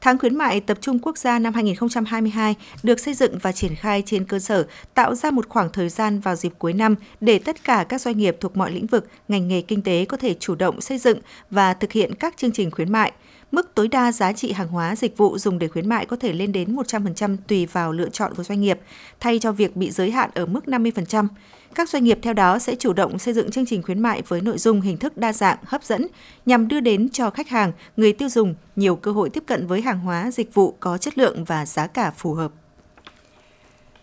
[0.01, 4.03] Tháng khuyến mại tập trung quốc gia năm 2022 được xây dựng và triển khai
[4.07, 7.65] trên cơ sở tạo ra một khoảng thời gian vào dịp cuối năm để tất
[7.65, 10.55] cả các doanh nghiệp thuộc mọi lĩnh vực, ngành nghề kinh tế có thể chủ
[10.55, 11.19] động xây dựng
[11.51, 13.13] và thực hiện các chương trình khuyến mại–
[13.53, 16.33] Mức tối đa giá trị hàng hóa dịch vụ dùng để khuyến mại có thể
[16.33, 18.79] lên đến 100% tùy vào lựa chọn của doanh nghiệp,
[19.21, 21.29] thay cho việc bị giới hạn ở mức 50%.
[21.75, 24.41] Các doanh nghiệp theo đó sẽ chủ động xây dựng chương trình khuyến mại với
[24.41, 26.07] nội dung hình thức đa dạng, hấp dẫn
[26.47, 29.81] nhằm đưa đến cho khách hàng, người tiêu dùng nhiều cơ hội tiếp cận với
[29.81, 32.53] hàng hóa, dịch vụ có chất lượng và giá cả phù hợp.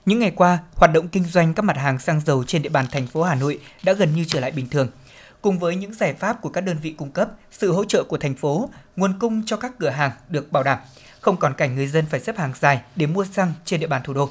[0.06, 2.86] Những ngày qua, hoạt động kinh doanh các mặt hàng xăng dầu trên địa bàn
[2.92, 4.88] thành phố Hà Nội đã gần như trở lại bình thường–
[5.44, 8.18] Cùng với những giải pháp của các đơn vị cung cấp, sự hỗ trợ của
[8.18, 10.80] thành phố, nguồn cung cho các cửa hàng được bảo đảm,
[11.22, 14.02] không còn cảnh người dân phải xếp hàng dài để mua xăng trên địa bàn
[14.04, 14.30] thủ đô.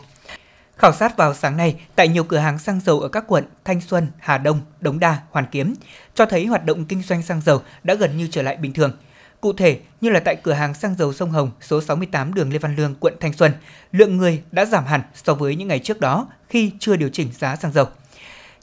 [0.78, 3.80] Khảo sát vào sáng nay tại nhiều cửa hàng xăng dầu ở các quận Thanh
[3.80, 5.74] Xuân, Hà Đông, Đống Đa, Hoàn Kiếm
[6.14, 8.92] cho thấy hoạt động kinh doanh xăng dầu đã gần như trở lại bình thường.
[9.40, 12.58] Cụ thể như là tại cửa hàng xăng dầu sông Hồng số 68 đường Lê
[12.58, 13.52] Văn Lương, quận Thanh Xuân,
[13.92, 17.28] lượng người đã giảm hẳn so với những ngày trước đó khi chưa điều chỉnh
[17.38, 17.86] giá xăng dầu.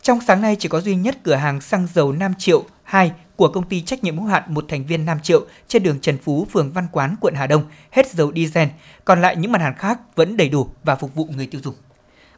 [0.02, 3.48] Trong sáng nay chỉ có duy nhất cửa hàng xăng dầu Nam Triệu 2 của
[3.48, 6.48] công ty trách nhiệm hữu hạn một thành viên Nam Triệu trên đường Trần Phú,
[6.52, 8.68] phường Văn Quán, quận Hà Đông hết dầu diesel,
[9.06, 11.76] còn lại những mặt hàng khác vẫn đầy đủ và phục vụ người tiêu dùng.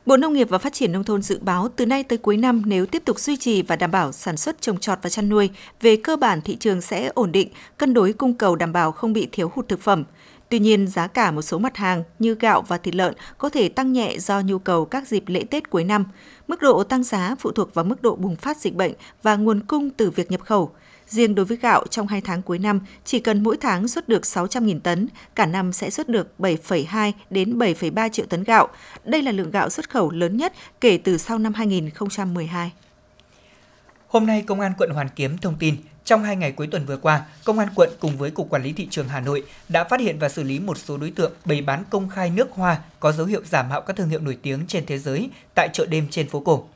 [0.05, 2.61] Bộ Nông nghiệp và Phát triển Nông thôn dự báo từ nay tới cuối năm
[2.65, 5.49] nếu tiếp tục duy trì và đảm bảo sản xuất trồng trọt và chăn nuôi,
[5.81, 9.13] về cơ bản thị trường sẽ ổn định, cân đối cung cầu đảm bảo không
[9.13, 10.03] bị thiếu hụt thực phẩm.
[10.49, 13.69] Tuy nhiên, giá cả một số mặt hàng như gạo và thịt lợn có thể
[13.69, 16.05] tăng nhẹ do nhu cầu các dịp lễ Tết cuối năm.
[16.47, 19.59] Mức độ tăng giá phụ thuộc vào mức độ bùng phát dịch bệnh và nguồn
[19.59, 20.71] cung từ việc nhập khẩu.
[21.11, 24.21] Riêng đối với gạo trong 2 tháng cuối năm, chỉ cần mỗi tháng xuất được
[24.21, 28.67] 600.000 tấn, cả năm sẽ xuất được 7,2 đến 7,3 triệu tấn gạo.
[29.05, 32.71] Đây là lượng gạo xuất khẩu lớn nhất kể từ sau năm 2012.
[34.07, 36.97] Hôm nay, Công an quận Hoàn Kiếm thông tin trong hai ngày cuối tuần vừa
[36.97, 39.99] qua, Công an quận cùng với Cục Quản lý Thị trường Hà Nội đã phát
[39.99, 43.11] hiện và xử lý một số đối tượng bày bán công khai nước hoa có
[43.11, 46.07] dấu hiệu giả mạo các thương hiệu nổi tiếng trên thế giới tại chợ đêm
[46.09, 46.67] trên phố cổ.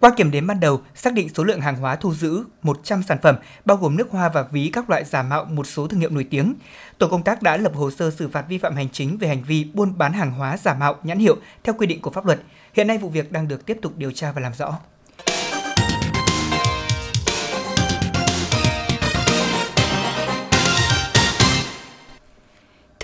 [0.00, 3.18] Qua kiểm đếm ban đầu, xác định số lượng hàng hóa thu giữ 100 sản
[3.22, 6.10] phẩm, bao gồm nước hoa và ví các loại giả mạo một số thương hiệu
[6.10, 6.54] nổi tiếng.
[6.98, 9.42] Tổ công tác đã lập hồ sơ xử phạt vi phạm hành chính về hành
[9.42, 12.40] vi buôn bán hàng hóa giả mạo nhãn hiệu theo quy định của pháp luật.
[12.74, 14.78] Hiện nay vụ việc đang được tiếp tục điều tra và làm rõ.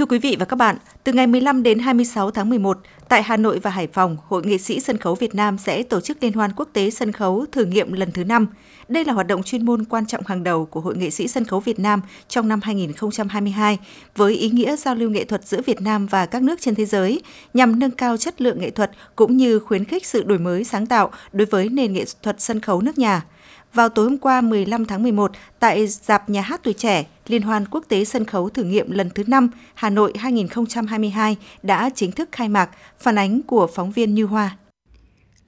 [0.06, 3.36] Thưa quý vị và các bạn, từ ngày 15 đến 26 tháng 11, tại Hà
[3.36, 6.32] Nội và Hải Phòng, Hội nghệ sĩ sân khấu Việt Nam sẽ tổ chức Liên
[6.32, 8.46] hoan quốc tế sân khấu thử nghiệm lần thứ 5.
[8.88, 11.44] Đây là hoạt động chuyên môn quan trọng hàng đầu của Hội nghệ sĩ sân
[11.44, 13.78] khấu Việt Nam trong năm 2022,
[14.16, 16.84] với ý nghĩa giao lưu nghệ thuật giữa Việt Nam và các nước trên thế
[16.84, 17.22] giới,
[17.54, 20.86] nhằm nâng cao chất lượng nghệ thuật cũng như khuyến khích sự đổi mới sáng
[20.86, 23.22] tạo đối với nền nghệ thuật sân khấu nước nhà–
[23.74, 27.64] vào tối hôm qua 15 tháng 11 tại Dạp Nhà hát Tuổi Trẻ, Liên hoan
[27.70, 32.28] quốc tế sân khấu thử nghiệm lần thứ 5 Hà Nội 2022 đã chính thức
[32.32, 34.56] khai mạc, phản ánh của phóng viên Như Hoa.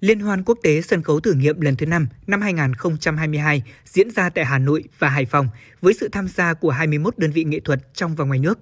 [0.01, 4.31] Liên hoan quốc tế sân khấu thử nghiệm lần thứ 5 năm 2022 diễn ra
[4.31, 5.49] tại Hà Nội và Hải Phòng
[5.81, 8.59] với sự tham gia của 21 đơn vị nghệ thuật trong và ngoài nước.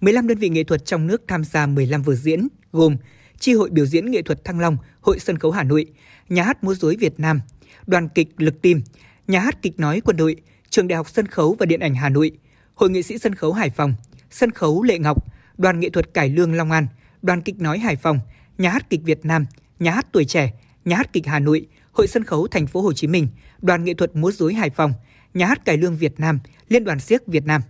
[0.00, 2.96] 15 đơn vị nghệ thuật trong nước tham gia 15 vở diễn gồm
[3.38, 5.86] Chi hội biểu diễn nghệ thuật Thăng Long, Hội sân khấu Hà Nội,
[6.28, 7.40] Nhà hát múa rối Việt Nam,
[7.86, 8.82] Đoàn kịch Lực Tim,
[9.28, 10.36] Nhà hát kịch nói Quân đội,
[10.70, 12.30] Trường Đại học Sân khấu và Điện ảnh Hà Nội,
[12.74, 13.94] Hội nghệ sĩ sân khấu Hải Phòng,
[14.30, 15.24] Sân khấu Lệ Ngọc,
[15.58, 16.86] Đoàn nghệ thuật Cải Lương Long An,
[17.22, 18.20] Đoàn kịch nói Hải Phòng,
[18.58, 19.46] Nhà hát kịch Việt Nam,
[19.78, 20.52] Nhà hát Tuổi trẻ,
[20.84, 23.28] Nhà hát kịch Hà Nội, Hội sân khấu Thành phố Hồ Chí Minh,
[23.62, 24.92] Đoàn nghệ thuật múa rối Hải Phòng,
[25.34, 27.62] Nhà hát cải lương Việt Nam, Liên đoàn siếc Việt Nam.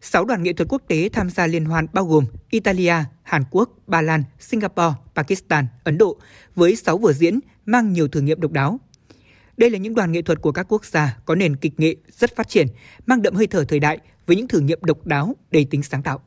[0.00, 3.70] 6 đoàn nghệ thuật quốc tế tham gia liên hoan bao gồm Italia, Hàn Quốc,
[3.86, 6.16] Ba Lan, Singapore, Pakistan, Ấn Độ
[6.54, 8.80] với 6 vở diễn mang nhiều thử nghiệm độc đáo.
[9.60, 12.36] Đây là những đoàn nghệ thuật của các quốc gia có nền kịch nghệ rất
[12.36, 12.66] phát triển,
[13.06, 16.02] mang đậm hơi thở thời đại với những thử nghiệm độc đáo, đầy tính sáng
[16.02, 16.22] tạo.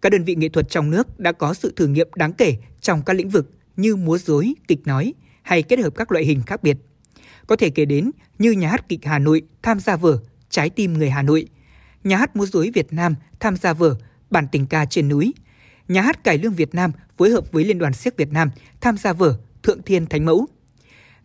[0.00, 3.02] Các đơn vị nghệ thuật trong nước đã có sự thử nghiệm đáng kể trong
[3.02, 6.62] các lĩnh vực như múa rối, kịch nói hay kết hợp các loại hình khác
[6.62, 6.76] biệt.
[7.46, 10.18] Có thể kể đến như nhà hát kịch Hà Nội tham gia vở
[10.50, 11.48] Trái tim người Hà Nội,
[12.04, 13.96] nhà hát múa rối Việt Nam tham gia vở
[14.30, 15.34] Bản tình ca trên núi,
[15.88, 18.96] nhà hát cải lương Việt Nam phối hợp với Liên đoàn siếc Việt Nam tham
[18.96, 20.46] gia vở Thượng Thiên Thánh Mẫu.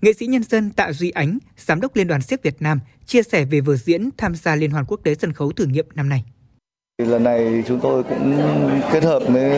[0.01, 3.23] Nghệ sĩ nhân dân Tạ Duy Ánh, Giám đốc Liên đoàn siếc Việt Nam, chia
[3.23, 6.09] sẻ về vở diễn tham gia Liên hoan quốc tế sân khấu thử nghiệm năm
[6.09, 6.23] nay.
[7.03, 8.39] Lần này chúng tôi cũng
[8.91, 9.51] kết hợp với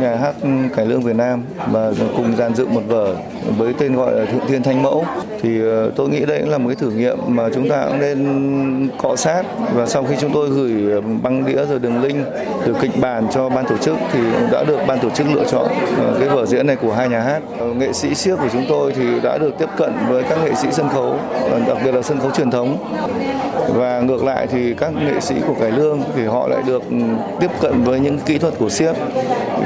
[0.00, 0.34] nhà hát
[0.76, 3.16] cải lương Việt Nam và cùng dàn dựng một vở
[3.58, 5.04] với tên gọi là Thượng Thiên Thanh Mẫu.
[5.40, 8.00] Thì ờ, tôi nghĩ đây cũng là một cái thử nghiệm mà chúng ta cũng
[8.00, 9.42] nên cọ sát
[9.74, 12.26] và sau khi chúng tôi gửi ờ, băng đĩa rồi đường link
[12.66, 14.20] từ kịch bản cho ban tổ chức thì
[14.52, 15.66] đã được ban tổ chức lựa chọn
[15.98, 17.42] ờ, cái vở diễn này của hai nhà hát.
[17.76, 20.68] Nghệ sĩ siếc của chúng tôi thì đã được tiếp cận với các nghệ sĩ
[20.72, 21.16] sân khấu,
[21.68, 22.78] đặc biệt là sân khấu truyền thống
[23.74, 26.96] và ngược lại thì các nghệ sĩ của cải lương thì họ lại được được
[26.96, 27.04] ừ,
[27.40, 28.96] tiếp cận với những kỹ thuật của siếc.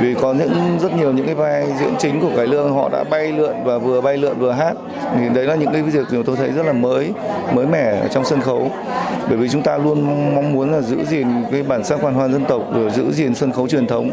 [0.00, 3.04] Vì có những rất nhiều những cái vai diễn chính của cải lương họ đã
[3.04, 4.72] bay lượn và vừa bay lượn vừa hát.
[5.18, 7.12] Thì đấy là những cái việc mà tôi thấy rất là mới
[7.52, 8.70] mới mẻ trong sân khấu.
[9.28, 10.04] Bởi vì chúng ta luôn
[10.34, 13.34] mong muốn là giữ gìn cái bản sắc văn hóa dân tộc rồi giữ gìn
[13.34, 14.10] sân khấu truyền thống.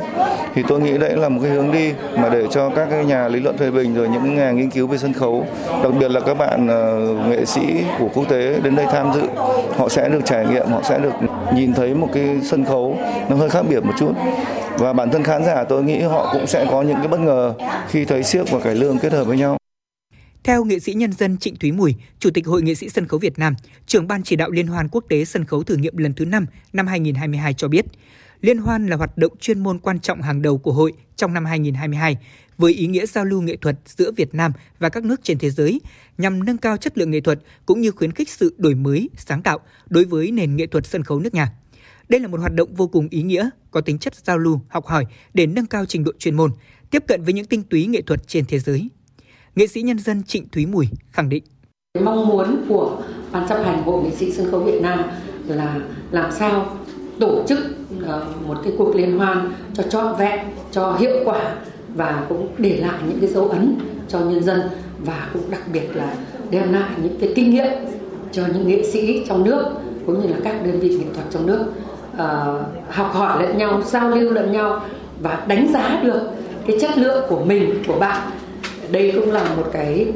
[0.55, 3.27] Thì tôi nghĩ đấy là một cái hướng đi mà để cho các cái nhà
[3.27, 5.45] lý luận phê bình rồi những nhà nghiên cứu về sân khấu
[5.83, 7.61] đặc biệt là các bạn uh, nghệ sĩ
[7.99, 9.21] của quốc tế đến đây tham dự
[9.77, 11.13] họ sẽ được trải nghiệm họ sẽ được
[11.55, 12.97] nhìn thấy một cái sân khấu
[13.29, 14.13] nó hơi khác biệt một chút.
[14.77, 17.53] Và bản thân khán giả tôi nghĩ họ cũng sẽ có những cái bất ngờ
[17.89, 19.57] khi thấy siếc và cải lương kết hợp với nhau.
[20.43, 23.19] Theo nghệ sĩ nhân dân Trịnh Thúy Mùi, Chủ tịch Hội nghệ sĩ sân khấu
[23.19, 26.13] Việt Nam, trưởng ban chỉ đạo Liên hoan quốc tế sân khấu thử nghiệm lần
[26.13, 27.85] thứ 5 năm 2022 cho biết,
[28.41, 31.45] Liên hoan là hoạt động chuyên môn quan trọng hàng đầu của hội trong năm
[31.45, 32.17] 2022
[32.57, 35.49] với ý nghĩa giao lưu nghệ thuật giữa Việt Nam và các nước trên thế
[35.49, 35.81] giới
[36.17, 39.41] nhằm nâng cao chất lượng nghệ thuật cũng như khuyến khích sự đổi mới, sáng
[39.41, 41.53] tạo đối với nền nghệ thuật sân khấu nước nhà.
[42.09, 44.85] Đây là một hoạt động vô cùng ý nghĩa, có tính chất giao lưu, học
[44.85, 46.51] hỏi để nâng cao trình độ chuyên môn,
[46.91, 48.89] tiếp cận với những tinh túy nghệ thuật trên thế giới.
[49.55, 51.43] Nghệ sĩ nhân dân Trịnh Thúy Mùi khẳng định.
[52.03, 54.99] Mong muốn của Ban chấp hành Hội nghệ sĩ sân khấu Việt Nam
[55.47, 55.79] là
[56.11, 56.77] làm sao
[57.19, 57.59] tổ chức
[58.07, 60.39] Ờ, một cái cuộc liên hoan cho trọn vẹn,
[60.71, 61.55] cho hiệu quả
[61.95, 63.75] và cũng để lại những cái dấu ấn
[64.07, 64.61] cho nhân dân
[65.05, 66.13] và cũng đặc biệt là
[66.49, 67.71] đem lại những cái kinh nghiệm
[68.31, 69.65] cho những nghệ sĩ trong nước
[70.05, 71.65] cũng như là các đơn vị nghệ thuật trong nước
[72.13, 74.81] uh, học hỏi lẫn nhau giao lưu lẫn nhau
[75.21, 76.21] và đánh giá được
[76.67, 78.29] cái chất lượng của mình của bạn.
[78.91, 80.07] Đây cũng là một cái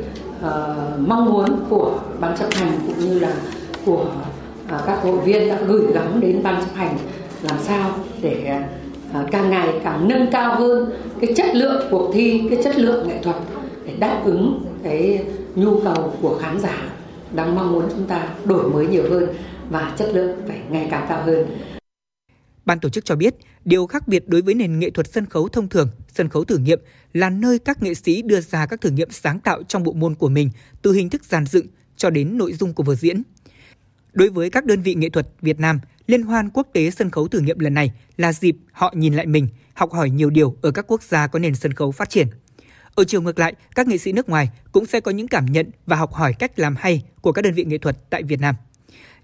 [0.46, 3.34] uh, mong muốn của ban chấp hành cũng như là
[3.86, 4.06] của
[4.76, 6.98] uh, các hội viên đã gửi gắm đến ban chấp hành
[7.42, 8.46] làm sao để
[9.14, 13.08] à, càng ngày càng nâng cao hơn cái chất lượng cuộc thi cái chất lượng
[13.08, 13.36] nghệ thuật
[13.86, 15.26] để đáp ứng cái
[15.56, 16.90] nhu cầu của khán giả
[17.36, 19.30] đang mong muốn chúng ta đổi mới nhiều hơn
[19.70, 21.58] và chất lượng phải ngày càng cao hơn.
[22.66, 25.48] Ban tổ chức cho biết, điều khác biệt đối với nền nghệ thuật sân khấu
[25.48, 26.80] thông thường, sân khấu thử nghiệm
[27.14, 30.16] là nơi các nghệ sĩ đưa ra các thử nghiệm sáng tạo trong bộ môn
[30.16, 30.50] của mình,
[30.82, 31.68] từ hình thức dàn dựng
[31.98, 33.22] cho đến nội dung của vở diễn.
[34.14, 37.28] Đối với các đơn vị nghệ thuật Việt Nam, Liên hoan quốc tế sân khấu
[37.28, 40.72] thử nghiệm lần này là dịp họ nhìn lại mình, học hỏi nhiều điều ở
[40.72, 42.28] các quốc gia có nền sân khấu phát triển.
[42.96, 45.70] Ở chiều ngược lại, các nghệ sĩ nước ngoài cũng sẽ có những cảm nhận
[45.86, 48.56] và học hỏi cách làm hay của các đơn vị nghệ thuật tại Việt Nam.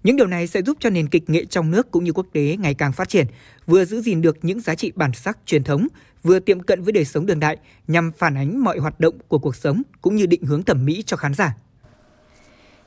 [0.02, 2.56] Những điều này sẽ giúp cho nền kịch nghệ trong nước cũng như quốc tế
[2.60, 3.26] ngày càng phát triển,
[3.66, 5.86] vừa giữ gìn được những giá trị bản sắc truyền thống,
[6.22, 7.56] vừa tiệm cận với đời sống đường đại
[7.88, 11.02] nhằm phản ánh mọi hoạt động của cuộc sống cũng như định hướng thẩm mỹ
[11.06, 11.54] cho khán giả.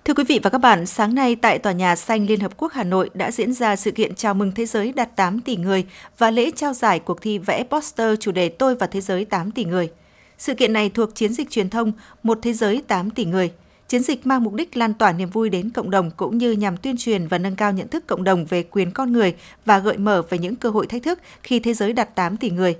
[0.05, 2.73] Thưa quý vị và các bạn, sáng nay tại Tòa nhà Xanh Liên Hợp Quốc
[2.73, 5.85] Hà Nội đã diễn ra sự kiện chào mừng thế giới đạt 8 tỷ người
[6.17, 9.51] và lễ trao giải cuộc thi vẽ poster chủ đề Tôi và Thế giới 8
[9.51, 9.89] tỷ người.
[10.37, 11.91] Sự kiện này thuộc chiến dịch truyền thông
[12.23, 13.51] Một Thế giới 8 tỷ người–
[13.87, 16.77] Chiến dịch mang mục đích lan tỏa niềm vui đến cộng đồng cũng như nhằm
[16.77, 19.35] tuyên truyền và nâng cao nhận thức cộng đồng về quyền con người
[19.65, 22.49] và gợi mở về những cơ hội thách thức khi thế giới đạt 8 tỷ
[22.49, 22.75] người.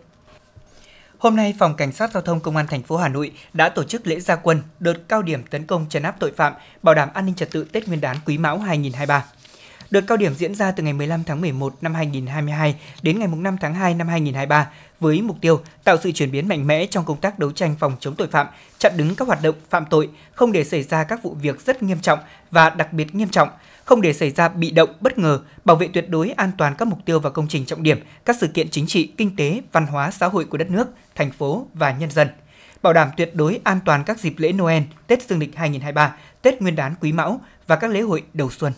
[1.20, 3.84] Hôm nay, Phòng Cảnh sát Giao thông Công an thành phố Hà Nội đã tổ
[3.84, 6.54] chức lễ gia quân đợt cao điểm tấn công chấn áp tội phạm,
[6.84, 9.26] bảo đảm an ninh trật tự Tết Nguyên đán Quý Mão 2023.
[9.90, 13.58] Đợt cao điểm diễn ra từ ngày 15 tháng 11 năm 2022 đến ngày 5
[13.62, 17.18] tháng 2 năm 2023 với mục tiêu tạo sự chuyển biến mạnh mẽ trong công
[17.18, 18.48] tác đấu tranh phòng chống tội phạm,
[18.78, 21.84] chặn đứng các hoạt động phạm tội, không để xảy ra các vụ việc rất
[21.84, 22.20] nghiêm trọng
[22.52, 23.50] và đặc biệt nghiêm trọng,
[23.86, 26.88] không để xảy ra bị động bất ngờ, bảo vệ tuyệt đối an toàn các
[26.88, 29.88] mục tiêu và công trình trọng điểm, các sự kiện chính trị, kinh tế, văn
[29.88, 32.28] hóa, xã hội của đất nước, thành phố và nhân dân
[32.86, 36.62] bảo đảm tuyệt đối an toàn các dịp lễ Noel, Tết Dương lịch 2023, Tết
[36.62, 38.74] Nguyên đán Quý Mão và các lễ hội đầu xuân.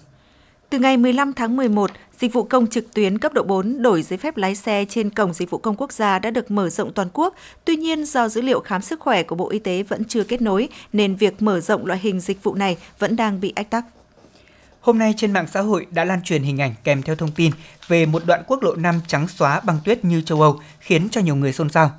[0.70, 4.18] Từ ngày 15 tháng 11, dịch vụ công trực tuyến cấp độ 4 đổi giấy
[4.18, 7.08] phép lái xe trên cổng dịch vụ công quốc gia đã được mở rộng toàn
[7.14, 7.36] quốc.
[7.66, 10.42] Tuy nhiên, do dữ liệu khám sức khỏe của Bộ Y tế vẫn chưa kết
[10.42, 13.86] nối, nên việc mở rộng loại hình dịch vụ này vẫn đang bị ách tắc.
[14.88, 17.52] Hôm nay trên mạng xã hội đã lan truyền hình ảnh kèm theo thông tin
[17.88, 21.22] về một đoạn quốc lộ 5 trắng xóa băng tuyết như châu Âu, khiến cho
[21.22, 21.92] nhiều người xôn xao.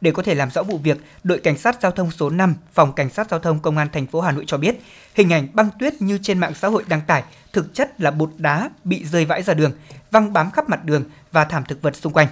[0.00, 2.92] Để có thể làm rõ vụ việc, đội cảnh sát giao thông số 5, phòng
[2.92, 4.80] cảnh sát giao thông công an thành phố Hà Nội cho biết,
[5.14, 7.22] hình ảnh băng tuyết như trên mạng xã hội đăng tải
[7.52, 9.72] thực chất là bột đá bị rơi vãi ra đường,
[10.10, 12.28] văng bám khắp mặt đường và thảm thực vật xung quanh.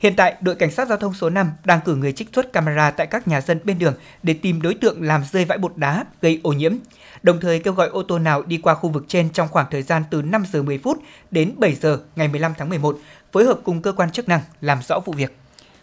[0.00, 2.90] Hiện tại, đội cảnh sát giao thông số 5 đang cử người trích xuất camera
[2.90, 6.04] tại các nhà dân bên đường để tìm đối tượng làm rơi vãi bột đá
[6.22, 6.76] gây ô nhiễm.
[7.22, 9.82] Đồng thời kêu gọi ô tô nào đi qua khu vực trên trong khoảng thời
[9.82, 10.98] gian từ 5 giờ 10 phút
[11.30, 12.98] đến 7 giờ ngày 15 tháng 11
[13.32, 15.36] phối hợp cùng cơ quan chức năng làm rõ vụ việc.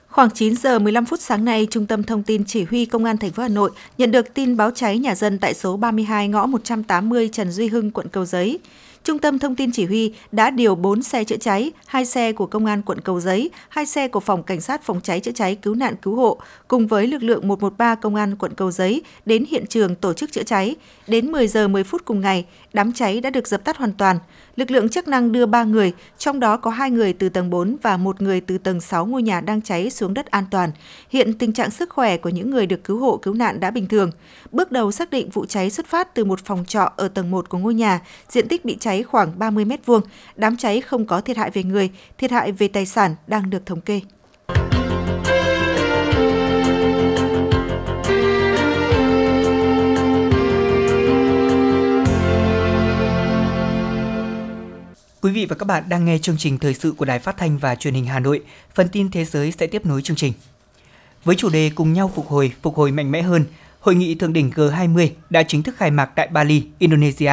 [0.08, 3.18] Khoảng 9 giờ 15 phút sáng nay, Trung tâm Thông tin Chỉ huy Công an
[3.18, 6.46] thành phố Hà Nội nhận được tin báo cháy nhà dân tại số 32 ngõ
[6.46, 8.60] 180 Trần Duy Hưng, quận Cầu Giấy.
[9.06, 12.46] Trung tâm Thông tin Chỉ huy đã điều 4 xe chữa cháy, 2 xe của
[12.46, 15.56] Công an quận Cầu Giấy, 2 xe của Phòng Cảnh sát Phòng cháy chữa cháy
[15.56, 16.38] cứu nạn cứu hộ
[16.68, 20.32] cùng với lực lượng 113 Công an quận Cầu Giấy đến hiện trường tổ chức
[20.32, 20.76] chữa cháy.
[21.08, 24.20] Đến 10 giờ 10 phút cùng ngày, đám cháy đã được dập tắt hoàn toàn.
[24.56, 27.78] Lực lượng chức năng đưa 3 người, trong đó có 2 người từ tầng 4
[27.82, 30.72] và một người từ tầng 6 ngôi nhà đang cháy xuống đất an toàn.
[31.10, 33.88] Hiện tình trạng sức khỏe của những người được cứu hộ cứu nạn đã bình
[33.88, 34.12] thường.
[34.56, 37.50] Bước đầu xác định vụ cháy xuất phát từ một phòng trọ ở tầng 1
[37.50, 40.02] của ngôi nhà, diện tích bị cháy khoảng 30 m2.
[40.36, 43.66] Đám cháy không có thiệt hại về người, thiệt hại về tài sản đang được
[43.66, 44.02] thống kê.
[55.22, 57.58] Quý vị và các bạn đang nghe chương trình thời sự của Đài Phát thanh
[57.58, 58.42] và Truyền hình Hà Nội.
[58.74, 60.34] Phần tin thế giới sẽ tiếp nối chương trình.
[61.24, 63.46] Với chủ đề cùng nhau phục hồi, phục hồi mạnh mẽ hơn,
[63.86, 67.32] hội nghị thượng đỉnh G20 đã chính thức khai mạc tại Bali, Indonesia.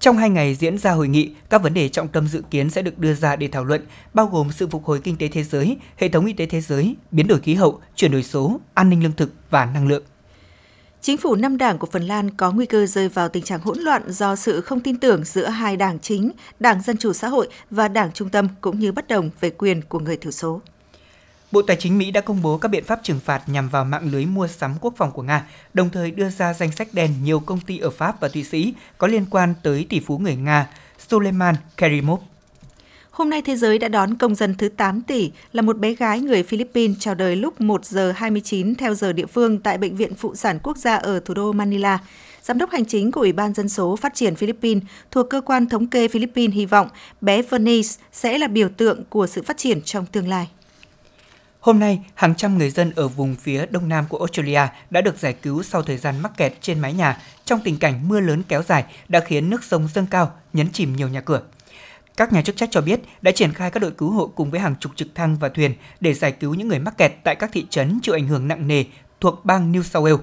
[0.00, 2.82] Trong hai ngày diễn ra hội nghị, các vấn đề trọng tâm dự kiến sẽ
[2.82, 5.76] được đưa ra để thảo luận, bao gồm sự phục hồi kinh tế thế giới,
[5.96, 9.02] hệ thống y tế thế giới, biến đổi khí hậu, chuyển đổi số, an ninh
[9.02, 10.02] lương thực và năng lượng.
[11.00, 13.78] Chính phủ năm đảng của Phần Lan có nguy cơ rơi vào tình trạng hỗn
[13.78, 16.30] loạn do sự không tin tưởng giữa hai đảng chính,
[16.60, 19.82] Đảng Dân Chủ Xã hội và Đảng Trung tâm cũng như bất đồng về quyền
[19.82, 20.60] của người thiểu số.
[21.52, 24.08] Bộ Tài chính Mỹ đã công bố các biện pháp trừng phạt nhằm vào mạng
[24.12, 27.40] lưới mua sắm quốc phòng của Nga, đồng thời đưa ra danh sách đen nhiều
[27.40, 30.68] công ty ở Pháp và Thụy Sĩ có liên quan tới tỷ phú người Nga
[31.08, 32.20] Suleiman Kerimov.
[33.10, 36.20] Hôm nay thế giới đã đón công dân thứ 8 tỷ là một bé gái
[36.20, 40.14] người Philippines chào đời lúc 1 giờ 29 theo giờ địa phương tại Bệnh viện
[40.14, 41.98] Phụ sản Quốc gia ở thủ đô Manila.
[42.42, 45.68] Giám đốc hành chính của Ủy ban Dân số Phát triển Philippines thuộc Cơ quan
[45.68, 46.88] Thống kê Philippines hy vọng
[47.20, 50.48] bé Venice sẽ là biểu tượng của sự phát triển trong tương lai.
[51.68, 54.60] Hôm nay, hàng trăm người dân ở vùng phía đông nam của Australia
[54.90, 58.08] đã được giải cứu sau thời gian mắc kẹt trên mái nhà trong tình cảnh
[58.08, 61.42] mưa lớn kéo dài đã khiến nước sông dâng cao, nhấn chìm nhiều nhà cửa.
[62.16, 64.60] Các nhà chức trách cho biết đã triển khai các đội cứu hộ cùng với
[64.60, 67.50] hàng chục trực thăng và thuyền để giải cứu những người mắc kẹt tại các
[67.52, 68.84] thị trấn chịu ảnh hưởng nặng nề
[69.20, 70.18] thuộc bang New South Wales.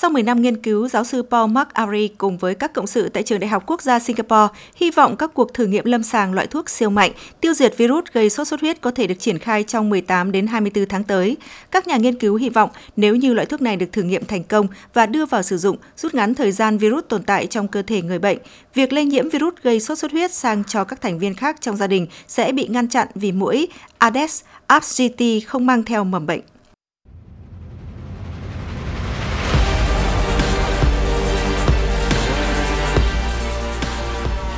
[0.00, 3.22] Sau 10 năm nghiên cứu, giáo sư Paul McAree cùng với các cộng sự tại
[3.22, 6.46] Trường Đại học Quốc gia Singapore hy vọng các cuộc thử nghiệm lâm sàng loại
[6.46, 9.62] thuốc siêu mạnh tiêu diệt virus gây sốt xuất huyết có thể được triển khai
[9.62, 11.36] trong 18 đến 24 tháng tới.
[11.70, 14.44] Các nhà nghiên cứu hy vọng nếu như loại thuốc này được thử nghiệm thành
[14.44, 17.82] công và đưa vào sử dụng, rút ngắn thời gian virus tồn tại trong cơ
[17.82, 18.38] thể người bệnh,
[18.74, 21.76] việc lây nhiễm virus gây sốt xuất huyết sang cho các thành viên khác trong
[21.76, 23.68] gia đình sẽ bị ngăn chặn vì mũi
[23.98, 26.40] Aedes aegypti không mang theo mầm bệnh.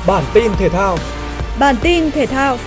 [0.07, 0.97] Bản tin thể thao.
[1.59, 2.57] Bản tin thể thao.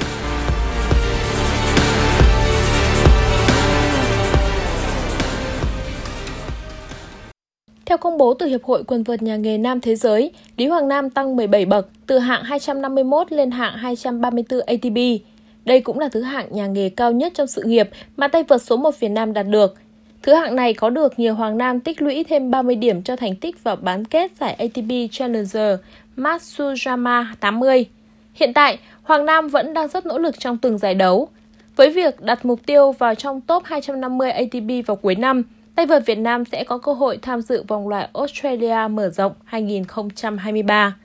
[7.87, 10.89] Theo công bố từ Hiệp hội Quần vợt nhà nghề nam thế giới, Lý Hoàng
[10.89, 15.27] Nam tăng 17 bậc từ hạng 251 lên hạng 234 ATP.
[15.65, 18.63] Đây cũng là thứ hạng nhà nghề cao nhất trong sự nghiệp mà tay vợt
[18.63, 19.75] số 1 Việt Nam đạt được.
[20.23, 23.37] Thứ hạng này có được nhiều Hoàng Nam tích lũy thêm 30 điểm cho thành
[23.37, 25.79] tích vào bán kết giải ATP Challenger
[26.17, 27.87] Matsuyama 80.
[28.35, 31.29] Hiện tại, Hoàng Nam vẫn đang rất nỗ lực trong từng giải đấu.
[31.77, 35.43] Với việc đặt mục tiêu vào trong top 250 ATP vào cuối năm,
[35.75, 39.33] tay vợt Việt Nam sẽ có cơ hội tham dự vòng loại Australia mở rộng
[39.45, 40.97] 2023.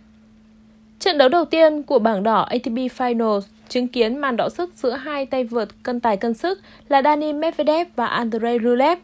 [0.99, 4.93] Trận đấu đầu tiên của bảng đỏ ATP Finals chứng kiến màn đỏ sức giữa
[4.93, 8.97] hai tay vợt cân tài cân sức là Dani Medvedev và Andrei Rublev.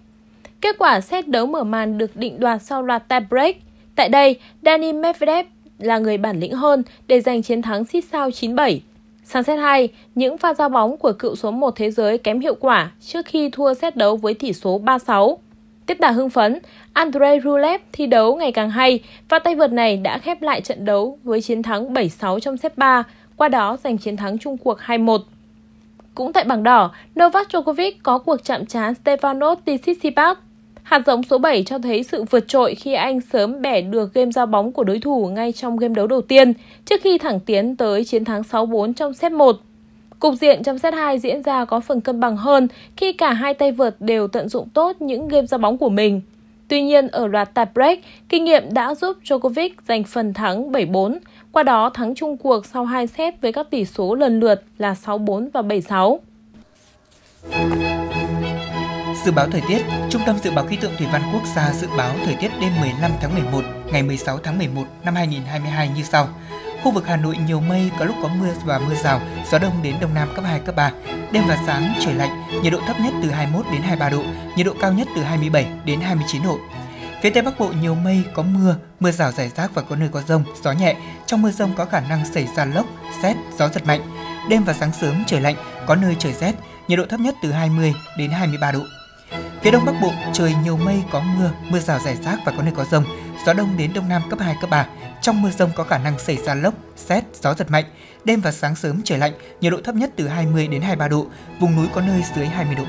[0.61, 3.55] Kết quả xét đấu mở màn được định đoạt sau loạt tie break.
[3.95, 5.45] Tại đây, Dani Medvedev
[5.79, 8.81] là người bản lĩnh hơn để giành chiến thắng xít sao 97.
[9.23, 12.55] Sang set 2, những pha giao bóng của cựu số 1 thế giới kém hiệu
[12.55, 15.37] quả trước khi thua set đấu với tỷ số 3-6.
[15.85, 16.59] Tiếp đà hưng phấn,
[16.93, 18.99] Andrei Rublev thi đấu ngày càng hay
[19.29, 22.77] và tay vợt này đã khép lại trận đấu với chiến thắng 7-6 trong set
[22.77, 23.03] 3,
[23.35, 25.19] qua đó giành chiến thắng chung cuộc 2-1.
[26.15, 30.37] Cũng tại bảng đỏ, Novak Djokovic có cuộc chạm trán Stefanos Tsitsipas.
[30.85, 34.31] Hạt giống số 7 cho thấy sự vượt trội khi anh sớm bẻ được game
[34.31, 36.53] giao bóng của đối thủ ngay trong game đấu đầu tiên,
[36.85, 39.55] trước khi thẳng tiến tới chiến thắng 6-4 trong set 1.
[40.19, 42.67] Cục diện trong set 2 diễn ra có phần cân bằng hơn
[42.97, 46.21] khi cả hai tay vợt đều tận dụng tốt những game giao bóng của mình.
[46.67, 51.17] Tuy nhiên, ở loạt tie break, kinh nghiệm đã giúp Djokovic giành phần thắng 7-4,
[51.51, 54.95] qua đó thắng chung cuộc sau 2 set với các tỷ số lần lượt là
[55.05, 56.17] 6-4 và 7-6.
[59.25, 61.87] Dự báo thời tiết, Trung tâm Dự báo Khí tượng Thủy văn Quốc gia dự
[61.97, 63.61] báo thời tiết đêm 15 tháng 11,
[63.91, 66.29] ngày 16 tháng 11 năm 2022 như sau.
[66.83, 69.21] Khu vực Hà Nội nhiều mây, có lúc có mưa và mưa rào,
[69.51, 70.91] gió đông đến đông nam cấp 2, cấp 3.
[71.31, 74.23] Đêm và sáng trời lạnh, nhiệt độ thấp nhất từ 21 đến 23 độ,
[74.57, 76.57] nhiệt độ cao nhất từ 27 đến 29 độ.
[77.21, 80.09] Phía Tây Bắc Bộ nhiều mây, có mưa, mưa rào rải rác và có nơi
[80.11, 80.95] có rông, gió nhẹ.
[81.25, 82.85] Trong mưa rông có khả năng xảy ra lốc,
[83.21, 84.01] xét, gió giật mạnh.
[84.49, 85.55] Đêm và sáng sớm trời lạnh,
[85.85, 86.53] có nơi trời rét,
[86.87, 88.81] nhiệt độ thấp nhất từ 20 đến 23 độ.
[89.61, 92.63] Phía Đông Bắc Bộ trời nhiều mây, có mưa, mưa rào rải rác và có
[92.63, 93.03] nơi có rông,
[93.45, 94.87] gió đông đến đông nam cấp 2, cấp 3.
[95.21, 97.85] Trong mưa rông có khả năng xảy ra lốc, xét, gió giật mạnh.
[98.25, 101.27] Đêm và sáng sớm trời lạnh, nhiệt độ thấp nhất từ 20 đến 23 độ,
[101.59, 102.85] vùng núi có nơi dưới 20 độ.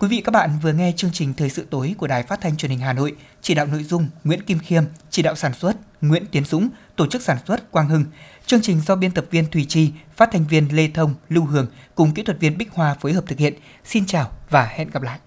[0.00, 2.56] Quý vị các bạn vừa nghe chương trình Thời sự tối của Đài Phát thanh
[2.56, 5.76] Truyền hình Hà Nội, chỉ đạo nội dung Nguyễn Kim Khiêm, chỉ đạo sản xuất
[6.00, 8.04] Nguyễn Tiến Dũng, tổ chức sản xuất Quang Hưng.
[8.46, 11.66] Chương trình do biên tập viên Thùy Chi, phát thanh viên Lê Thông, Lưu Hường
[11.94, 13.54] cùng kỹ thuật viên Bích Hoa phối hợp thực hiện.
[13.84, 15.18] Xin chào và hẹn gặp lại.